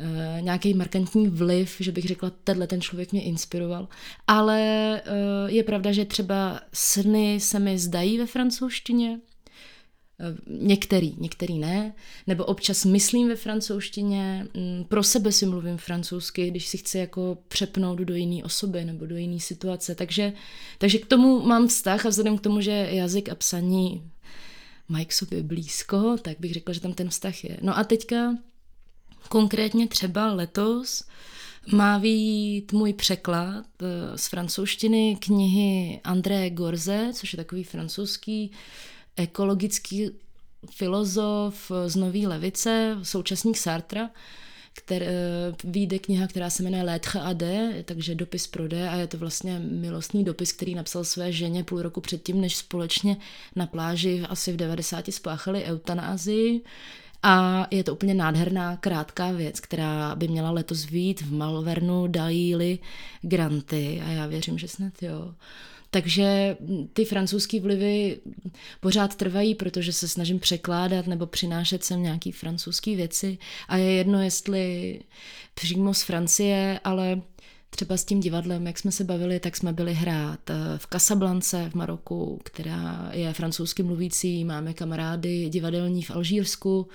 Uh, 0.01 0.41
nějaký 0.41 0.73
markantní 0.73 1.27
vliv, 1.27 1.75
že 1.79 1.91
bych 1.91 2.05
řekla, 2.05 2.31
tenhle 2.43 2.67
ten 2.67 2.81
člověk 2.81 3.11
mě 3.11 3.23
inspiroval. 3.23 3.87
Ale 4.27 4.61
uh, 5.05 5.53
je 5.53 5.63
pravda, 5.63 5.91
že 5.91 6.05
třeba 6.05 6.61
sny 6.73 7.39
se 7.39 7.59
mi 7.59 7.77
zdají 7.77 8.17
ve 8.17 8.25
francouzštině, 8.25 9.19
uh, 9.19 10.59
některý, 10.61 11.15
některý 11.17 11.59
ne, 11.59 11.93
nebo 12.27 12.45
občas 12.45 12.85
myslím 12.85 13.27
ve 13.27 13.35
francouzštině, 13.35 14.47
um, 14.53 14.85
pro 14.89 15.03
sebe 15.03 15.31
si 15.31 15.45
mluvím 15.45 15.77
francouzsky, 15.77 16.51
když 16.51 16.67
si 16.67 16.77
chci 16.77 16.97
jako 16.97 17.37
přepnout 17.47 17.99
do 17.99 18.13
jiné 18.13 18.43
osoby 18.43 18.85
nebo 18.85 19.05
do 19.05 19.17
jiné 19.17 19.39
situace. 19.39 19.95
Takže, 19.95 20.33
takže 20.77 20.97
k 20.97 21.05
tomu 21.05 21.39
mám 21.39 21.67
vztah 21.67 22.05
a 22.05 22.09
vzhledem 22.09 22.37
k 22.37 22.41
tomu, 22.41 22.61
že 22.61 22.87
jazyk 22.91 23.29
a 23.29 23.35
psaní 23.35 24.03
mají 24.89 25.05
k 25.05 25.13
sobě 25.13 25.43
blízko, 25.43 26.17
tak 26.21 26.39
bych 26.39 26.53
řekla, 26.53 26.73
že 26.73 26.79
tam 26.79 26.93
ten 26.93 27.09
vztah 27.09 27.43
je. 27.43 27.57
No 27.61 27.77
a 27.77 27.83
teďka 27.83 28.37
konkrétně 29.29 29.87
třeba 29.87 30.33
letos 30.33 31.03
má 31.71 31.97
výjít 31.97 32.73
můj 32.73 32.93
překlad 32.93 33.65
eh, 33.81 34.17
z 34.17 34.27
francouzštiny 34.27 35.17
knihy 35.19 36.01
André 36.03 36.49
Gorze, 36.49 37.11
což 37.13 37.33
je 37.33 37.37
takový 37.37 37.63
francouzský 37.63 38.51
ekologický 39.15 40.11
filozof 40.71 41.71
z 41.87 41.95
Nový 41.95 42.27
levice, 42.27 42.97
současník 43.03 43.57
Sartra, 43.57 44.09
který, 44.79 45.05
eh, 45.05 45.11
vyjde 45.63 45.99
kniha, 45.99 46.27
která 46.27 46.49
se 46.49 46.63
jmenuje 46.63 46.83
Lettre 46.83 47.21
a 47.21 47.33
D, 47.33 47.73
takže 47.85 48.15
dopis 48.15 48.47
pro 48.47 48.67
D 48.67 48.89
a 48.89 48.95
je 48.95 49.07
to 49.07 49.17
vlastně 49.17 49.59
milostný 49.59 50.23
dopis, 50.23 50.51
který 50.51 50.75
napsal 50.75 51.03
své 51.03 51.31
ženě 51.31 51.63
půl 51.63 51.81
roku 51.81 52.01
předtím, 52.01 52.41
než 52.41 52.55
společně 52.55 53.17
na 53.55 53.67
pláži 53.67 54.23
asi 54.29 54.51
v 54.51 54.55
90 54.55 55.11
spáchali 55.11 55.63
eutanázii. 55.63 56.61
A 57.23 57.67
je 57.71 57.83
to 57.83 57.93
úplně 57.93 58.13
nádherná, 58.13 58.77
krátká 58.77 59.31
věc, 59.31 59.59
která 59.59 60.15
by 60.15 60.27
měla 60.27 60.51
letos 60.51 60.85
vít 60.85 61.21
v 61.21 61.33
Malvernu, 61.33 62.07
dají 62.07 62.79
granty 63.21 64.01
a 64.05 64.09
já 64.09 64.27
věřím, 64.27 64.57
že 64.57 64.67
snad 64.67 65.03
jo. 65.03 65.33
Takže 65.91 66.57
ty 66.93 67.05
francouzské 67.05 67.59
vlivy 67.59 68.19
pořád 68.79 69.15
trvají, 69.15 69.55
protože 69.55 69.93
se 69.93 70.07
snažím 70.07 70.39
překládat 70.39 71.07
nebo 71.07 71.25
přinášet 71.25 71.83
sem 71.83 72.03
nějaký 72.03 72.31
francouzské 72.31 72.95
věci 72.95 73.37
a 73.67 73.77
je 73.77 73.91
jedno, 73.91 74.21
jestli 74.21 74.99
přímo 75.53 75.93
z 75.93 76.01
Francie, 76.01 76.79
ale 76.83 77.21
třeba 77.69 77.97
s 77.97 78.05
tím 78.05 78.19
divadlem, 78.19 78.67
jak 78.67 78.79
jsme 78.79 78.91
se 78.91 79.03
bavili, 79.03 79.39
tak 79.39 79.57
jsme 79.57 79.73
byli 79.73 79.93
hrát 79.93 80.49
eh, 80.49 80.53
v 80.77 80.87
Casablance 80.87 81.69
v 81.69 81.75
Maroku, 81.75 82.39
která 82.43 83.09
je 83.13 83.33
francouzsky 83.33 83.83
mluvící, 83.83 84.45
máme 84.45 84.73
kamarády 84.73 85.49
divadelní 85.49 86.03
v 86.03 86.11
Alžírsku, 86.11 86.87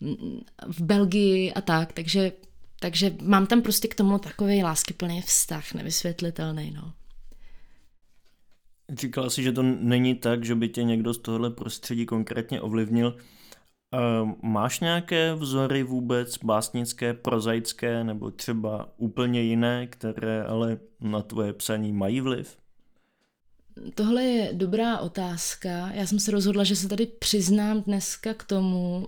mm, 0.00 0.40
v 0.66 0.82
Belgii 0.82 1.52
a 1.52 1.60
tak, 1.60 1.92
takže, 1.92 2.32
takže 2.80 3.16
mám 3.22 3.46
tam 3.46 3.62
prostě 3.62 3.88
k 3.88 3.94
tomu 3.94 4.18
takový 4.18 4.62
láskyplný 4.62 5.22
vztah, 5.22 5.74
nevysvětlitelný, 5.74 6.70
no. 6.70 6.92
Říkala 8.98 9.30
si, 9.30 9.42
že 9.42 9.52
to 9.52 9.62
není 9.62 10.14
tak, 10.14 10.44
že 10.44 10.54
by 10.54 10.68
tě 10.68 10.82
někdo 10.82 11.14
z 11.14 11.18
tohohle 11.18 11.50
prostředí 11.50 12.06
konkrétně 12.06 12.60
ovlivnil. 12.60 13.16
Máš 14.42 14.80
nějaké 14.80 15.34
vzory 15.34 15.82
vůbec 15.82 16.38
básnické, 16.38 17.14
prozaické 17.14 18.04
nebo 18.04 18.30
třeba 18.30 18.88
úplně 18.96 19.42
jiné, 19.42 19.86
které 19.86 20.44
ale 20.44 20.78
na 21.00 21.22
tvoje 21.22 21.52
psaní 21.52 21.92
mají 21.92 22.20
vliv? 22.20 22.56
Tohle 23.94 24.22
je 24.22 24.50
dobrá 24.52 24.98
otázka. 24.98 25.90
Já 25.94 26.06
jsem 26.06 26.18
se 26.18 26.30
rozhodla, 26.30 26.64
že 26.64 26.76
se 26.76 26.88
tady 26.88 27.06
přiznám 27.06 27.82
dneska 27.82 28.34
k 28.34 28.44
tomu 28.44 28.98
uh, 28.98 29.06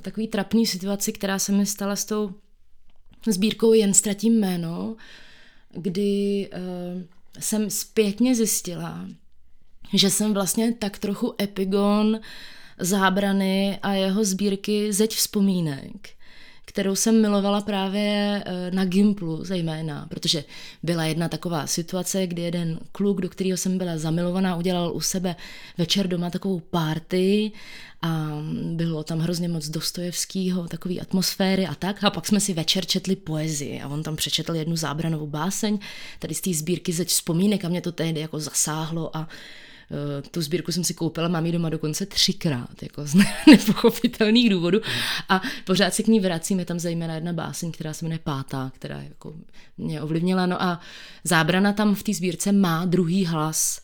takový 0.00 0.28
trapný 0.28 0.66
situaci, 0.66 1.12
která 1.12 1.38
se 1.38 1.52
mi 1.52 1.66
stala 1.66 1.96
s 1.96 2.04
tou 2.04 2.34
sbírkou 3.28 3.72
Jen 3.72 3.94
ztratím 3.94 4.40
jméno, 4.40 4.96
kdy 5.70 6.48
uh, 6.52 7.02
jsem 7.38 7.70
zpětně 7.70 8.34
zjistila, 8.34 9.08
že 9.94 10.10
jsem 10.10 10.34
vlastně 10.34 10.74
tak 10.74 10.98
trochu 10.98 11.34
epigon 11.42 12.20
zábrany 12.78 13.78
a 13.82 13.92
jeho 13.92 14.24
sbírky 14.24 14.92
zeď 14.92 15.14
vzpomínek, 15.14 16.15
kterou 16.68 16.94
jsem 16.94 17.22
milovala 17.22 17.60
právě 17.60 18.42
eh, 18.46 18.70
na 18.70 18.84
Gimplu 18.84 19.44
zejména, 19.44 20.06
protože 20.10 20.44
byla 20.82 21.04
jedna 21.04 21.28
taková 21.28 21.66
situace, 21.66 22.26
kdy 22.26 22.42
jeden 22.42 22.78
kluk, 22.92 23.20
do 23.20 23.28
kterého 23.28 23.56
jsem 23.56 23.78
byla 23.78 23.98
zamilovaná, 23.98 24.56
udělal 24.56 24.92
u 24.94 25.00
sebe 25.00 25.36
večer 25.78 26.08
doma 26.08 26.30
takovou 26.30 26.60
party 26.60 27.52
a 28.02 28.42
bylo 28.62 29.04
tam 29.04 29.18
hrozně 29.18 29.48
moc 29.48 29.68
Dostojevského, 29.68 30.68
takové 30.68 30.94
atmosféry 30.94 31.66
a 31.66 31.74
tak. 31.74 32.04
A 32.04 32.10
pak 32.10 32.26
jsme 32.26 32.40
si 32.40 32.54
večer 32.54 32.86
četli 32.86 33.16
poezii 33.16 33.80
a 33.80 33.88
on 33.88 34.02
tam 34.02 34.16
přečetl 34.16 34.54
jednu 34.54 34.76
zábranovou 34.76 35.26
báseň, 35.26 35.78
tady 36.18 36.34
z 36.34 36.40
té 36.40 36.54
sbírky 36.54 36.92
zeď 36.92 37.08
vzpomínek 37.08 37.64
a 37.64 37.68
mě 37.68 37.80
to 37.80 37.92
tehdy 37.92 38.20
jako 38.20 38.40
zasáhlo 38.40 39.16
a 39.16 39.28
tu 40.30 40.42
sbírku 40.42 40.72
jsem 40.72 40.84
si 40.84 40.94
koupila, 40.94 41.28
mám 41.28 41.46
ji 41.46 41.52
doma 41.52 41.68
dokonce 41.68 42.06
třikrát, 42.06 42.82
jako 42.82 43.06
z 43.06 43.14
nepochopitelných 43.46 44.50
důvodů. 44.50 44.80
A 45.28 45.42
pořád 45.64 45.94
se 45.94 46.02
k 46.02 46.06
ní 46.06 46.20
vracím, 46.20 46.58
je 46.58 46.64
tam 46.64 46.78
zejména 46.78 47.14
jedna 47.14 47.32
báseň, 47.32 47.72
která 47.72 47.92
se 47.92 48.04
jmenuje 48.04 48.18
Pátá, 48.18 48.72
která 48.74 49.02
jako 49.02 49.34
mě 49.78 50.02
ovlivnila. 50.02 50.46
No 50.46 50.62
a 50.62 50.80
zábrana 51.24 51.72
tam 51.72 51.94
v 51.94 52.02
té 52.02 52.14
sbírce 52.14 52.52
má 52.52 52.84
druhý 52.84 53.26
hlas 53.26 53.80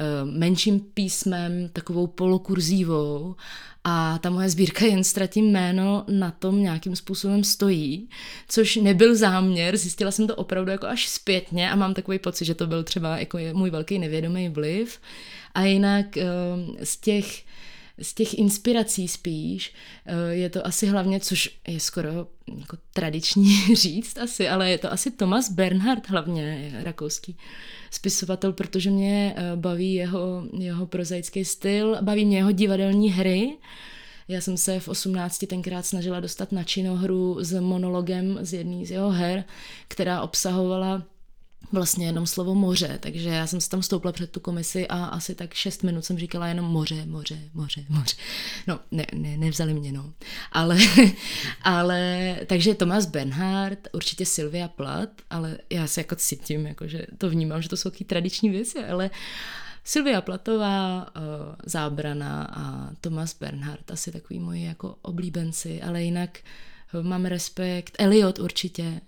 Eh, 0.00 0.24
menším 0.24 0.80
písmem, 0.80 1.68
takovou 1.72 2.06
polokurzívou 2.06 3.36
a 3.84 4.18
ta 4.18 4.30
moje 4.30 4.50
sbírka 4.50 4.84
jen 4.84 5.04
ztratím 5.04 5.52
jméno 5.52 6.04
na 6.08 6.30
tom 6.30 6.62
nějakým 6.62 6.96
způsobem 6.96 7.44
stojí, 7.44 8.08
což 8.48 8.76
nebyl 8.76 9.16
záměr, 9.16 9.76
zjistila 9.76 10.10
jsem 10.10 10.26
to 10.26 10.36
opravdu 10.36 10.70
jako 10.70 10.86
až 10.86 11.08
zpětně 11.08 11.70
a 11.70 11.76
mám 11.76 11.94
takový 11.94 12.18
pocit, 12.18 12.44
že 12.44 12.54
to 12.54 12.66
byl 12.66 12.84
třeba 12.84 13.18
jako 13.18 13.38
můj 13.52 13.70
velký 13.70 13.98
nevědomý 13.98 14.48
vliv. 14.48 15.00
A 15.54 15.64
jinak 15.64 16.16
eh, 16.16 16.26
z 16.82 16.96
těch 16.96 17.44
z 18.00 18.14
těch 18.14 18.38
inspirací 18.38 19.08
spíš 19.08 19.74
eh, 20.06 20.34
je 20.34 20.50
to 20.50 20.66
asi 20.66 20.86
hlavně, 20.86 21.20
což 21.20 21.60
je 21.68 21.80
skoro 21.80 22.10
jako 22.58 22.76
tradiční 22.92 23.74
říct 23.74 24.18
asi, 24.18 24.48
ale 24.48 24.70
je 24.70 24.78
to 24.78 24.92
asi 24.92 25.10
Thomas 25.10 25.50
Bernhard 25.50 26.08
hlavně, 26.08 26.72
rakouský 26.82 27.36
spisovatel, 27.90 28.52
protože 28.52 28.90
mě 28.90 29.34
eh, 29.36 29.56
baví 29.56 29.94
jeho, 29.94 30.44
jeho 30.58 30.86
prozaický 30.86 31.44
styl, 31.44 31.98
baví 32.00 32.24
mě 32.24 32.36
jeho 32.36 32.52
divadelní 32.52 33.10
hry. 33.10 33.56
Já 34.28 34.40
jsem 34.40 34.56
se 34.56 34.80
v 34.80 34.88
18 34.88 35.46
tenkrát 35.46 35.86
snažila 35.86 36.20
dostat 36.20 36.52
na 36.52 36.64
činohru 36.64 37.36
s 37.40 37.60
monologem 37.60 38.38
z 38.40 38.52
jedné 38.52 38.86
z 38.86 38.90
jeho 38.90 39.10
her, 39.10 39.44
která 39.88 40.22
obsahovala 40.22 41.02
vlastně 41.72 42.06
jenom 42.06 42.26
slovo 42.26 42.54
moře, 42.54 42.98
takže 43.02 43.28
já 43.28 43.46
jsem 43.46 43.60
se 43.60 43.68
tam 43.68 43.82
stoupla 43.82 44.12
před 44.12 44.30
tu 44.30 44.40
komisi 44.40 44.88
a 44.88 45.04
asi 45.04 45.34
tak 45.34 45.54
šest 45.54 45.82
minut 45.82 46.04
jsem 46.04 46.18
říkala 46.18 46.48
jenom 46.48 46.64
moře, 46.64 47.06
moře, 47.06 47.38
moře, 47.54 47.84
moře. 47.88 48.16
No, 48.66 48.80
ne, 48.90 49.06
ne, 49.14 49.36
nevzali 49.36 49.74
mě, 49.74 49.92
no. 49.92 50.12
Ale, 50.52 50.78
ale, 51.62 52.36
takže 52.46 52.74
Thomas 52.74 53.06
Bernhard, 53.06 53.88
určitě 53.92 54.26
Sylvia 54.26 54.68
Plath, 54.68 55.12
ale 55.30 55.58
já 55.70 55.86
se 55.86 56.00
jako 56.00 56.16
cítím, 56.16 56.66
jako, 56.66 56.88
že 56.88 57.06
to 57.18 57.30
vnímám, 57.30 57.62
že 57.62 57.68
to 57.68 57.76
jsou 57.76 57.90
taky 57.90 58.04
tradiční 58.04 58.50
věci, 58.50 58.84
ale 58.84 59.10
Sylvia 59.84 60.20
Platová, 60.20 61.06
uh, 61.16 61.22
Zábrana 61.64 62.44
a 62.44 62.90
Thomas 63.00 63.38
Bernhard, 63.38 63.90
asi 63.90 64.12
takový 64.12 64.40
moji 64.40 64.64
jako 64.64 64.96
oblíbenci, 65.02 65.82
ale 65.82 66.02
jinak 66.02 66.38
mám 67.02 67.24
respekt. 67.24 67.96
Eliot 67.98 68.38
určitě, 68.38 69.00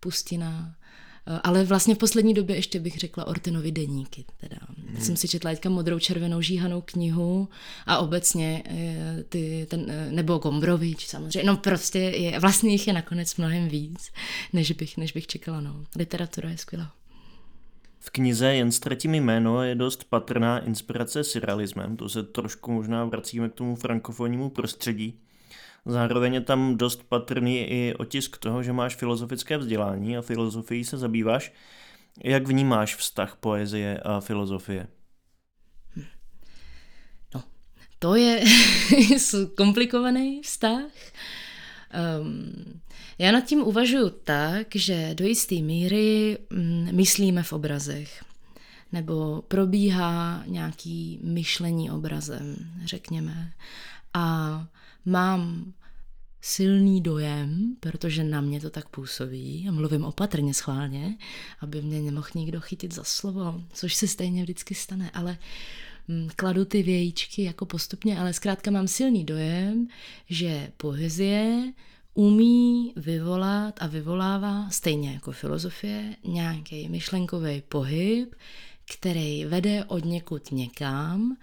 Pustina, 0.00 0.74
Eh, 0.74 1.11
ale 1.26 1.64
vlastně 1.64 1.94
v 1.94 1.98
poslední 1.98 2.34
době 2.34 2.56
ještě 2.56 2.80
bych 2.80 2.98
řekla 2.98 3.26
Ortenovi 3.26 3.72
deníky. 3.72 4.24
Teda. 4.40 4.56
Hmm. 4.88 5.04
Jsem 5.04 5.16
si 5.16 5.28
četla 5.28 5.50
teďka 5.50 5.68
modrou 5.68 5.98
červenou 5.98 6.40
žíhanou 6.40 6.80
knihu 6.80 7.48
a 7.86 7.98
obecně 7.98 8.62
eh, 8.66 9.24
ty, 9.28 9.66
ten, 9.70 9.86
eh, 9.88 10.12
nebo 10.12 10.38
Gombrovič 10.38 11.06
samozřejmě. 11.06 11.46
No 11.46 11.56
prostě 11.56 11.98
je, 11.98 12.40
vlastně 12.40 12.70
jich 12.70 12.86
je 12.86 12.92
nakonec 12.92 13.36
mnohem 13.36 13.68
víc, 13.68 14.10
než 14.52 14.72
bych, 14.72 14.96
než 14.96 15.12
bych 15.12 15.26
čekala. 15.26 15.60
No. 15.60 15.84
Literatura 15.96 16.50
je 16.50 16.58
skvělá. 16.58 16.92
V 17.98 18.10
knize 18.10 18.54
Jen 18.54 18.72
ztratím 18.72 19.14
jméno 19.14 19.62
je 19.62 19.74
dost 19.74 20.04
patrná 20.04 20.58
inspirace 20.58 21.24
surrealismem, 21.24 21.96
to 21.96 22.08
se 22.08 22.22
trošku 22.22 22.72
možná 22.72 23.04
vracíme 23.04 23.48
k 23.48 23.54
tomu 23.54 23.76
frankofonnímu 23.76 24.50
prostředí. 24.50 25.18
Zároveň 25.86 26.34
je 26.34 26.40
tam 26.40 26.76
dost 26.76 27.02
patrný 27.02 27.58
i 27.58 27.94
otisk 27.94 28.38
toho, 28.38 28.62
že 28.62 28.72
máš 28.72 28.96
filozofické 28.96 29.58
vzdělání 29.58 30.16
a 30.16 30.22
filozofii 30.22 30.84
se 30.84 30.96
zabýváš. 30.96 31.52
Jak 32.24 32.46
vnímáš 32.48 32.96
vztah 32.96 33.36
poezie 33.40 33.98
a 33.98 34.20
filozofie? 34.20 34.86
No, 37.34 37.42
to 37.98 38.14
je 38.14 38.44
komplikovaný 39.56 40.42
vztah. 40.42 40.90
Um, 42.20 42.80
já 43.18 43.32
nad 43.32 43.40
tím 43.40 43.62
uvažuji 43.62 44.10
tak, 44.10 44.66
že 44.74 45.14
do 45.14 45.24
jisté 45.24 45.54
míry 45.54 46.38
um, 46.52 46.88
myslíme 46.92 47.42
v 47.42 47.52
obrazech 47.52 48.24
nebo 48.92 49.42
probíhá 49.48 50.42
nějaký 50.46 51.20
myšlení 51.22 51.90
obrazem, 51.90 52.56
řekněme. 52.84 53.52
A 54.14 54.66
mám 55.04 55.72
silný 56.40 57.00
dojem, 57.00 57.76
protože 57.80 58.24
na 58.24 58.40
mě 58.40 58.60
to 58.60 58.70
tak 58.70 58.88
působí, 58.88 59.66
a 59.68 59.72
mluvím 59.72 60.04
opatrně 60.04 60.54
schválně, 60.54 61.16
aby 61.60 61.82
mě 61.82 62.00
nemohl 62.00 62.28
nikdo 62.34 62.60
chytit 62.60 62.94
za 62.94 63.04
slovo, 63.04 63.64
což 63.72 63.94
se 63.94 64.08
stejně 64.08 64.42
vždycky 64.42 64.74
stane, 64.74 65.10
ale 65.10 65.38
mm, 66.08 66.28
kladu 66.36 66.64
ty 66.64 66.82
vějíčky 66.82 67.42
jako 67.42 67.66
postupně, 67.66 68.18
ale 68.18 68.32
zkrátka 68.32 68.70
mám 68.70 68.88
silný 68.88 69.24
dojem, 69.24 69.88
že 70.28 70.72
poezie 70.76 71.72
umí 72.14 72.92
vyvolat 72.96 73.82
a 73.82 73.86
vyvolává, 73.86 74.70
stejně 74.70 75.12
jako 75.12 75.32
filozofie, 75.32 76.16
nějaký 76.24 76.88
myšlenkový 76.88 77.62
pohyb, 77.68 78.34
který 78.94 79.44
vede 79.44 79.84
od 79.84 80.04
někud 80.04 80.52
někam, 80.52 81.36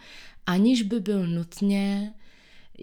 aniž 0.45 0.81
by 0.81 0.99
byl 0.99 1.27
nutně 1.27 2.13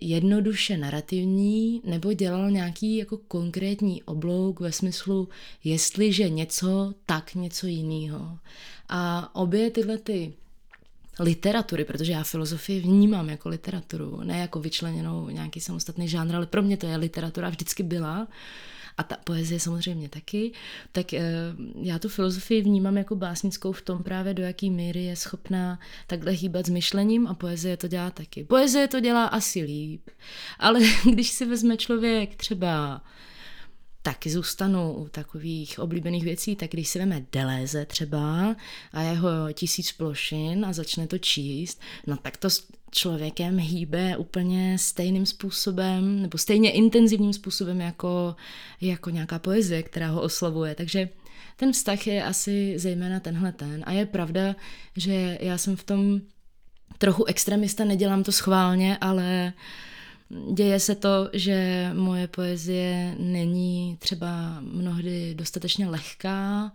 jednoduše 0.00 0.76
narrativní 0.76 1.80
nebo 1.84 2.12
dělal 2.12 2.50
nějaký 2.50 2.96
jako 2.96 3.16
konkrétní 3.16 4.02
oblouk 4.02 4.60
ve 4.60 4.72
smyslu 4.72 5.28
jestliže 5.64 6.28
něco, 6.28 6.94
tak 7.06 7.34
něco 7.34 7.66
jiného. 7.66 8.38
A 8.88 9.30
obě 9.34 9.70
tyhle 9.70 9.98
ty 9.98 10.32
literatury, 11.20 11.84
protože 11.84 12.12
já 12.12 12.22
filozofii 12.22 12.80
vnímám 12.80 13.28
jako 13.28 13.48
literaturu, 13.48 14.20
ne 14.24 14.38
jako 14.38 14.60
vyčleněnou 14.60 15.28
nějaký 15.28 15.60
samostatný 15.60 16.08
žánr, 16.08 16.36
ale 16.36 16.46
pro 16.46 16.62
mě 16.62 16.76
to 16.76 16.86
je 16.86 16.96
literatura, 16.96 17.48
vždycky 17.48 17.82
byla 17.82 18.28
a 18.98 19.02
ta 19.02 19.16
poezie 19.24 19.60
samozřejmě 19.60 20.08
taky, 20.08 20.52
tak 20.92 21.12
eh, 21.12 21.22
já 21.82 21.98
tu 21.98 22.08
filozofii 22.08 22.62
vnímám 22.62 22.96
jako 22.96 23.16
básnickou 23.16 23.72
v 23.72 23.82
tom 23.82 24.02
právě, 24.02 24.34
do 24.34 24.42
jaký 24.42 24.70
míry 24.70 25.04
je 25.04 25.16
schopná 25.16 25.78
takhle 26.06 26.32
hýbat 26.32 26.66
s 26.66 26.68
myšlením 26.68 27.26
a 27.26 27.34
poezie 27.34 27.76
to 27.76 27.88
dělá 27.88 28.10
taky. 28.10 28.44
Poezie 28.44 28.88
to 28.88 29.00
dělá 29.00 29.24
asi 29.24 29.62
líp, 29.62 30.10
ale 30.58 30.80
když 31.12 31.30
si 31.30 31.46
vezme 31.46 31.76
člověk 31.76 32.34
třeba 32.34 33.02
taky 34.02 34.30
zůstanu 34.30 34.92
u 34.92 35.08
takových 35.08 35.78
oblíbených 35.78 36.24
věcí, 36.24 36.56
tak 36.56 36.70
když 36.70 36.88
si 36.88 36.98
veme 36.98 37.26
Deléze 37.32 37.86
třeba 37.86 38.56
a 38.92 39.02
jeho 39.02 39.28
tisíc 39.52 39.92
plošin 39.92 40.64
a 40.64 40.72
začne 40.72 41.06
to 41.06 41.18
číst, 41.18 41.80
no 42.06 42.16
tak 42.16 42.36
to 42.36 42.48
člověkem 42.90 43.58
hýbe 43.58 44.16
úplně 44.16 44.78
stejným 44.78 45.26
způsobem 45.26 46.22
nebo 46.22 46.38
stejně 46.38 46.70
intenzivním 46.70 47.32
způsobem 47.32 47.80
jako, 47.80 48.36
jako 48.80 49.10
nějaká 49.10 49.38
poezie, 49.38 49.82
která 49.82 50.08
ho 50.08 50.22
oslavuje. 50.22 50.74
Takže 50.74 51.08
ten 51.56 51.72
vztah 51.72 52.06
je 52.06 52.24
asi 52.24 52.78
zejména 52.78 53.20
tenhle 53.20 53.52
ten. 53.52 53.82
A 53.86 53.92
je 53.92 54.06
pravda, 54.06 54.56
že 54.96 55.38
já 55.40 55.58
jsem 55.58 55.76
v 55.76 55.84
tom 55.84 56.20
trochu 56.98 57.24
extremista, 57.24 57.84
nedělám 57.84 58.22
to 58.22 58.32
schválně, 58.32 58.98
ale 59.00 59.52
Děje 60.52 60.80
se 60.80 60.94
to, 60.94 61.30
že 61.32 61.90
moje 61.94 62.28
poezie 62.28 63.14
není 63.18 63.96
třeba 64.00 64.60
mnohdy 64.60 65.34
dostatečně 65.34 65.88
lehká 65.88 66.72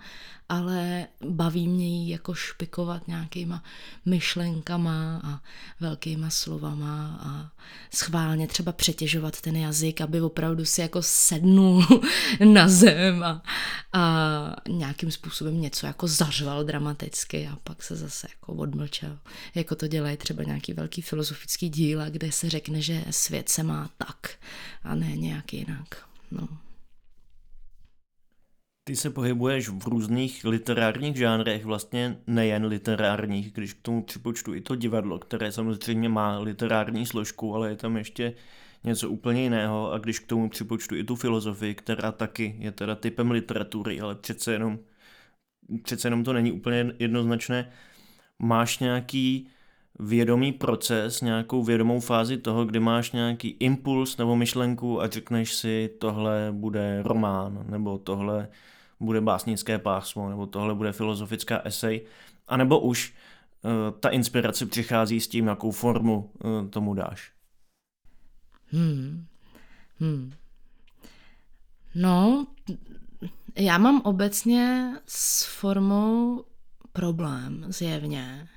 ale 0.51 1.07
baví 1.25 1.67
mě 1.67 1.87
jí 1.87 2.09
jako 2.09 2.33
špikovat 2.33 3.07
nějakýma 3.07 3.63
myšlenkama 4.05 5.21
a 5.23 5.41
velkýma 5.79 6.29
slovama 6.29 7.19
a 7.21 7.51
schválně 7.93 8.47
třeba 8.47 8.71
přetěžovat 8.71 9.41
ten 9.41 9.55
jazyk, 9.55 10.01
aby 10.01 10.21
opravdu 10.21 10.65
si 10.65 10.81
jako 10.81 11.01
sednul 11.01 11.85
na 12.45 12.67
zem 12.67 13.23
a, 13.23 13.43
a 13.93 14.55
nějakým 14.69 15.11
způsobem 15.11 15.61
něco 15.61 15.85
jako 15.87 16.07
zařval 16.07 16.63
dramaticky 16.63 17.47
a 17.47 17.57
pak 17.63 17.83
se 17.83 17.95
zase 17.95 18.27
jako 18.29 18.53
odmlčel. 18.53 19.17
Jako 19.55 19.75
to 19.75 19.87
dělají 19.87 20.17
třeba 20.17 20.43
nějaký 20.43 20.73
velký 20.73 21.01
filozofický 21.01 21.69
díla, 21.69 22.09
kde 22.09 22.31
se 22.31 22.49
řekne, 22.49 22.81
že 22.81 23.03
svět 23.09 23.49
se 23.49 23.63
má 23.63 23.89
tak 23.97 24.29
a 24.83 24.95
ne 24.95 25.15
nějak 25.15 25.53
jinak. 25.53 26.05
No. 26.31 26.47
Ty 28.83 28.95
se 28.95 29.09
pohybuješ 29.09 29.69
v 29.69 29.87
různých 29.87 30.45
literárních 30.45 31.15
žánrech, 31.15 31.65
vlastně 31.65 32.17
nejen 32.27 32.65
literárních, 32.65 33.53
když 33.53 33.73
k 33.73 33.81
tomu 33.81 34.03
připočtu 34.03 34.53
i 34.53 34.61
to 34.61 34.75
divadlo, 34.75 35.19
které 35.19 35.51
samozřejmě 35.51 36.09
má 36.09 36.39
literární 36.39 37.05
složku, 37.05 37.55
ale 37.55 37.69
je 37.69 37.75
tam 37.75 37.97
ještě 37.97 38.33
něco 38.83 39.09
úplně 39.09 39.43
jiného. 39.43 39.91
A 39.91 39.97
když 39.97 40.19
k 40.19 40.27
tomu 40.27 40.49
připočtu 40.49 40.95
i 40.95 41.03
tu 41.03 41.15
filozofii, 41.15 41.75
která 41.75 42.11
taky 42.11 42.55
je 42.59 42.71
teda 42.71 42.95
typem 42.95 43.31
literatury, 43.31 44.01
ale 44.01 44.15
přece 44.15 44.53
jenom, 44.53 44.79
přece 45.83 46.07
jenom 46.07 46.23
to 46.23 46.33
není 46.33 46.51
úplně 46.51 46.93
jednoznačné, 46.99 47.71
máš 48.39 48.79
nějaký 48.79 49.47
vědomý 50.01 50.51
proces, 50.51 51.21
nějakou 51.21 51.63
vědomou 51.63 51.99
fázi 51.99 52.37
toho, 52.37 52.65
kdy 52.65 52.79
máš 52.79 53.11
nějaký 53.11 53.49
impuls 53.49 54.17
nebo 54.17 54.35
myšlenku 54.35 55.01
a 55.01 55.07
řekneš 55.07 55.53
si, 55.53 55.89
tohle 55.99 56.47
bude 56.51 57.03
román, 57.03 57.65
nebo 57.69 57.97
tohle 57.97 58.47
bude 58.99 59.21
básnické 59.21 59.79
pásmo, 59.79 60.29
nebo 60.29 60.47
tohle 60.47 60.75
bude 60.75 60.91
filozofická 60.91 61.61
esej, 61.63 62.01
anebo 62.47 62.79
už 62.79 63.13
ta 63.99 64.09
inspirace 64.09 64.65
přichází 64.65 65.19
s 65.19 65.27
tím, 65.27 65.47
jakou 65.47 65.71
formu 65.71 66.31
tomu 66.69 66.93
dáš? 66.93 67.31
Hmm. 68.67 69.25
Hmm. 69.99 70.31
No, 71.95 72.47
já 73.55 73.77
mám 73.77 74.01
obecně 74.01 74.93
s 75.07 75.45
formou 75.59 76.43
problém, 76.93 77.65
zjevně. 77.67 78.47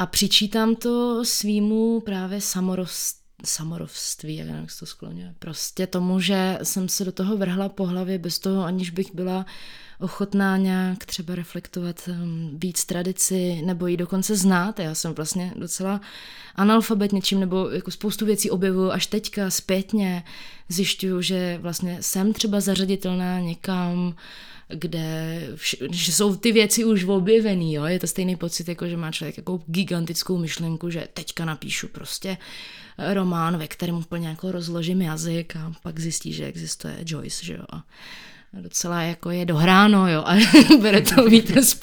A 0.00 0.06
přičítám 0.06 0.76
to 0.76 1.24
svýmu 1.24 2.00
právě 2.00 2.40
samorost, 2.40 3.16
samorovství, 3.44 4.36
jak 4.36 4.48
nevím, 4.48 4.66
to 4.78 4.86
skloňuje. 4.86 5.34
Prostě 5.38 5.86
tomu, 5.86 6.20
že 6.20 6.58
jsem 6.62 6.88
se 6.88 7.04
do 7.04 7.12
toho 7.12 7.36
vrhla 7.36 7.68
po 7.68 7.86
hlavě 7.86 8.18
bez 8.18 8.38
toho, 8.38 8.64
aniž 8.64 8.90
bych 8.90 9.14
byla 9.14 9.46
ochotná 10.00 10.56
nějak 10.56 11.06
třeba 11.06 11.34
reflektovat 11.34 12.08
um, 12.08 12.58
víc 12.62 12.84
tradici 12.84 13.62
nebo 13.64 13.86
ji 13.86 13.96
dokonce 13.96 14.36
znát. 14.36 14.78
Já 14.78 14.94
jsem 14.94 15.14
vlastně 15.14 15.52
docela 15.56 16.00
analfabet 16.54 17.12
něčím 17.12 17.40
nebo 17.40 17.70
jako 17.70 17.90
spoustu 17.90 18.26
věcí 18.26 18.50
objevuju 18.50 18.90
až 18.90 19.06
teďka 19.06 19.50
zpětně. 19.50 20.24
Zjišťuju, 20.68 21.22
že 21.22 21.58
vlastně 21.62 21.98
jsem 22.00 22.32
třeba 22.32 22.60
zařaditelná 22.60 23.40
někam, 23.40 24.14
kde 24.74 25.40
že 25.90 26.12
jsou 26.12 26.36
ty 26.36 26.52
věci 26.52 26.84
už 26.84 27.04
objevený, 27.04 27.74
jo? 27.74 27.84
je 27.84 27.98
to 27.98 28.06
stejný 28.06 28.36
pocit, 28.36 28.68
jako 28.68 28.88
že 28.88 28.96
má 28.96 29.12
člověk 29.12 29.36
jako 29.36 29.62
gigantickou 29.66 30.38
myšlenku, 30.38 30.90
že 30.90 31.08
teďka 31.14 31.44
napíšu 31.44 31.88
prostě 31.88 32.36
román, 32.98 33.58
ve 33.58 33.68
kterém 33.68 33.96
úplně 33.96 34.28
jako 34.28 34.52
rozložím 34.52 35.02
jazyk 35.02 35.56
a 35.56 35.72
pak 35.82 36.00
zjistí, 36.00 36.32
že 36.32 36.46
existuje 36.46 36.96
Joyce, 37.06 37.46
že 37.46 37.52
jo. 37.52 37.64
A 37.70 37.84
docela 38.52 39.02
jako 39.02 39.30
je 39.30 39.44
dohráno, 39.44 40.08
jo, 40.08 40.22
a 40.26 40.34
bere 40.80 41.00
to 41.00 41.24
vítr 41.24 41.62
z 41.62 41.78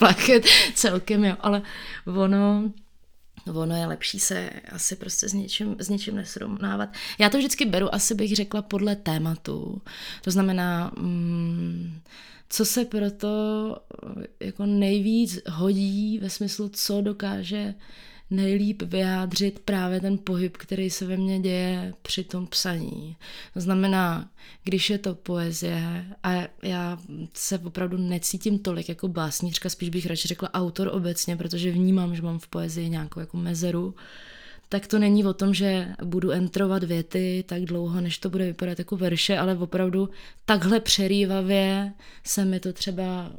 celkem, 0.74 1.24
jo, 1.24 1.36
ale 1.40 1.62
ono, 2.06 2.72
ono 3.54 3.76
je 3.76 3.86
lepší 3.86 4.20
se 4.20 4.50
asi 4.72 4.96
prostě 4.96 5.28
s 5.28 5.32
něčím, 5.32 5.76
s 5.78 5.88
něčím 5.88 6.16
nesrovnávat. 6.16 6.88
Já 7.18 7.30
to 7.30 7.38
vždycky 7.38 7.64
beru, 7.64 7.94
asi 7.94 8.14
bych 8.14 8.36
řekla, 8.36 8.62
podle 8.62 8.96
tématu. 8.96 9.82
To 10.22 10.30
znamená, 10.30 10.92
mm, 10.98 12.00
co 12.48 12.64
se 12.64 12.84
proto 12.84 13.76
jako 14.40 14.66
nejvíc 14.66 15.40
hodí 15.48 16.18
ve 16.18 16.30
smyslu, 16.30 16.68
co 16.68 17.00
dokáže 17.00 17.74
nejlíp 18.30 18.82
vyjádřit 18.82 19.58
právě 19.58 20.00
ten 20.00 20.18
pohyb, 20.18 20.56
který 20.56 20.90
se 20.90 21.06
ve 21.06 21.16
mně 21.16 21.40
děje 21.40 21.94
při 22.02 22.24
tom 22.24 22.46
psaní. 22.46 23.16
To 23.54 23.60
znamená, 23.60 24.30
když 24.64 24.90
je 24.90 24.98
to 24.98 25.14
poezie 25.14 26.04
a 26.22 26.32
já 26.62 26.98
se 27.34 27.58
opravdu 27.58 27.96
necítím 27.96 28.58
tolik 28.58 28.88
jako 28.88 29.08
básnířka, 29.08 29.68
spíš 29.68 29.88
bych 29.88 30.06
radši 30.06 30.28
řekla 30.28 30.54
autor 30.54 30.90
obecně, 30.92 31.36
protože 31.36 31.70
vnímám, 31.70 32.16
že 32.16 32.22
mám 32.22 32.38
v 32.38 32.48
poezii 32.48 32.88
nějakou 32.88 33.20
jako 33.20 33.36
mezeru, 33.36 33.94
tak 34.68 34.86
to 34.86 34.98
není 34.98 35.24
o 35.24 35.34
tom, 35.34 35.54
že 35.54 35.88
budu 36.04 36.30
entrovat 36.30 36.84
věty 36.84 37.44
tak 37.48 37.62
dlouho, 37.62 38.00
než 38.00 38.18
to 38.18 38.30
bude 38.30 38.44
vypadat 38.44 38.78
jako 38.78 38.96
verše, 38.96 39.38
ale 39.38 39.58
opravdu 39.58 40.08
takhle 40.44 40.80
přerývavě 40.80 41.92
se 42.24 42.44
mi 42.44 42.60
to 42.60 42.72
třeba 42.72 43.32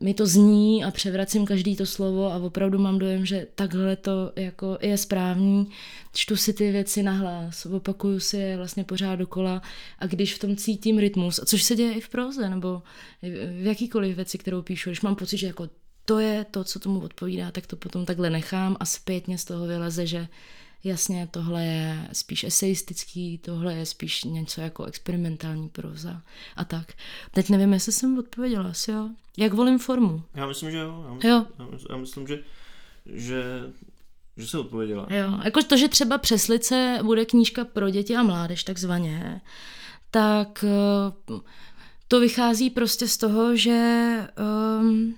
mi 0.00 0.14
to 0.14 0.26
zní 0.26 0.84
a 0.84 0.90
převracím 0.90 1.46
každý 1.46 1.76
to 1.76 1.86
slovo 1.86 2.32
a 2.32 2.36
opravdu 2.36 2.78
mám 2.78 2.98
dojem, 2.98 3.26
že 3.26 3.46
takhle 3.54 3.96
to 3.96 4.32
jako 4.36 4.78
je 4.80 4.98
správný. 4.98 5.68
Čtu 6.14 6.36
si 6.36 6.52
ty 6.52 6.72
věci 6.72 7.02
nahlas, 7.02 7.66
opakuju 7.66 8.20
si 8.20 8.36
je 8.36 8.56
vlastně 8.56 8.84
pořád 8.84 9.16
dokola 9.16 9.62
a 9.98 10.06
když 10.06 10.34
v 10.34 10.38
tom 10.38 10.56
cítím 10.56 10.98
rytmus, 10.98 11.38
a 11.38 11.44
což 11.44 11.62
se 11.62 11.76
děje 11.76 11.92
i 11.92 12.00
v 12.00 12.08
proze, 12.08 12.50
nebo 12.50 12.82
v 13.22 13.66
jakýkoliv 13.66 14.16
věci, 14.16 14.38
kterou 14.38 14.62
píšu, 14.62 14.90
když 14.90 15.00
mám 15.00 15.16
pocit, 15.16 15.36
že 15.36 15.46
jako 15.46 15.68
to 16.08 16.18
je 16.18 16.44
to, 16.50 16.64
co 16.64 16.78
tomu 16.78 17.00
odpovídá, 17.00 17.50
tak 17.50 17.66
to 17.66 17.76
potom 17.76 18.04
takhle 18.04 18.30
nechám 18.30 18.76
a 18.80 18.84
zpětně 18.84 19.38
z 19.38 19.44
toho 19.44 19.66
vyleze, 19.66 20.06
že 20.06 20.28
jasně, 20.84 21.28
tohle 21.30 21.64
je 21.64 22.08
spíš 22.12 22.44
eseistický, 22.44 23.38
tohle 23.38 23.74
je 23.74 23.86
spíš 23.86 24.24
něco 24.24 24.60
jako 24.60 24.84
experimentální 24.84 25.68
proza 25.68 26.22
a 26.56 26.64
tak. 26.64 26.92
Teď 27.30 27.50
nevím, 27.50 27.72
jestli 27.72 27.92
jsem 27.92 28.18
odpověděla, 28.18 28.70
asi 28.70 28.90
jo. 28.90 29.08
Jak 29.36 29.52
volím 29.52 29.78
formu? 29.78 30.22
Já 30.34 30.46
myslím, 30.46 30.70
že 30.70 30.78
jo. 30.78 31.04
Já 31.06 31.14
myslím, 31.14 31.30
jo. 31.30 31.46
Já 31.58 31.64
myslím, 31.64 31.86
já 31.90 31.96
myslím 31.96 32.26
že, 32.26 32.38
že 33.06 33.42
že 34.36 34.46
se 34.46 34.58
odpověděla. 34.58 35.06
Jo, 35.10 35.40
jako 35.44 35.62
to, 35.62 35.76
že 35.76 35.88
třeba 35.88 36.18
Přeslice 36.18 36.98
bude 37.02 37.24
knížka 37.24 37.64
pro 37.64 37.90
děti 37.90 38.16
a 38.16 38.22
mládež 38.22 38.64
takzvaně, 38.64 39.40
tak 40.10 40.64
eh, 40.64 41.40
to 42.08 42.20
vychází 42.20 42.70
prostě 42.70 43.08
z 43.08 43.16
toho, 43.16 43.56
že 43.56 44.18
um, 44.80 45.14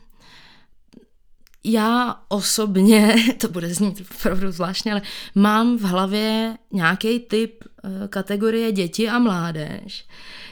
já 1.64 2.20
osobně, 2.28 3.16
to 3.40 3.48
bude 3.48 3.74
znít 3.74 4.02
opravdu 4.18 4.52
zvláštně, 4.52 4.92
ale 4.92 5.02
mám 5.34 5.78
v 5.78 5.82
hlavě 5.82 6.58
nějaký 6.72 7.18
typ 7.18 7.64
eh, 7.64 8.08
kategorie 8.08 8.72
děti 8.72 9.08
a 9.08 9.18
mládež, 9.18 10.06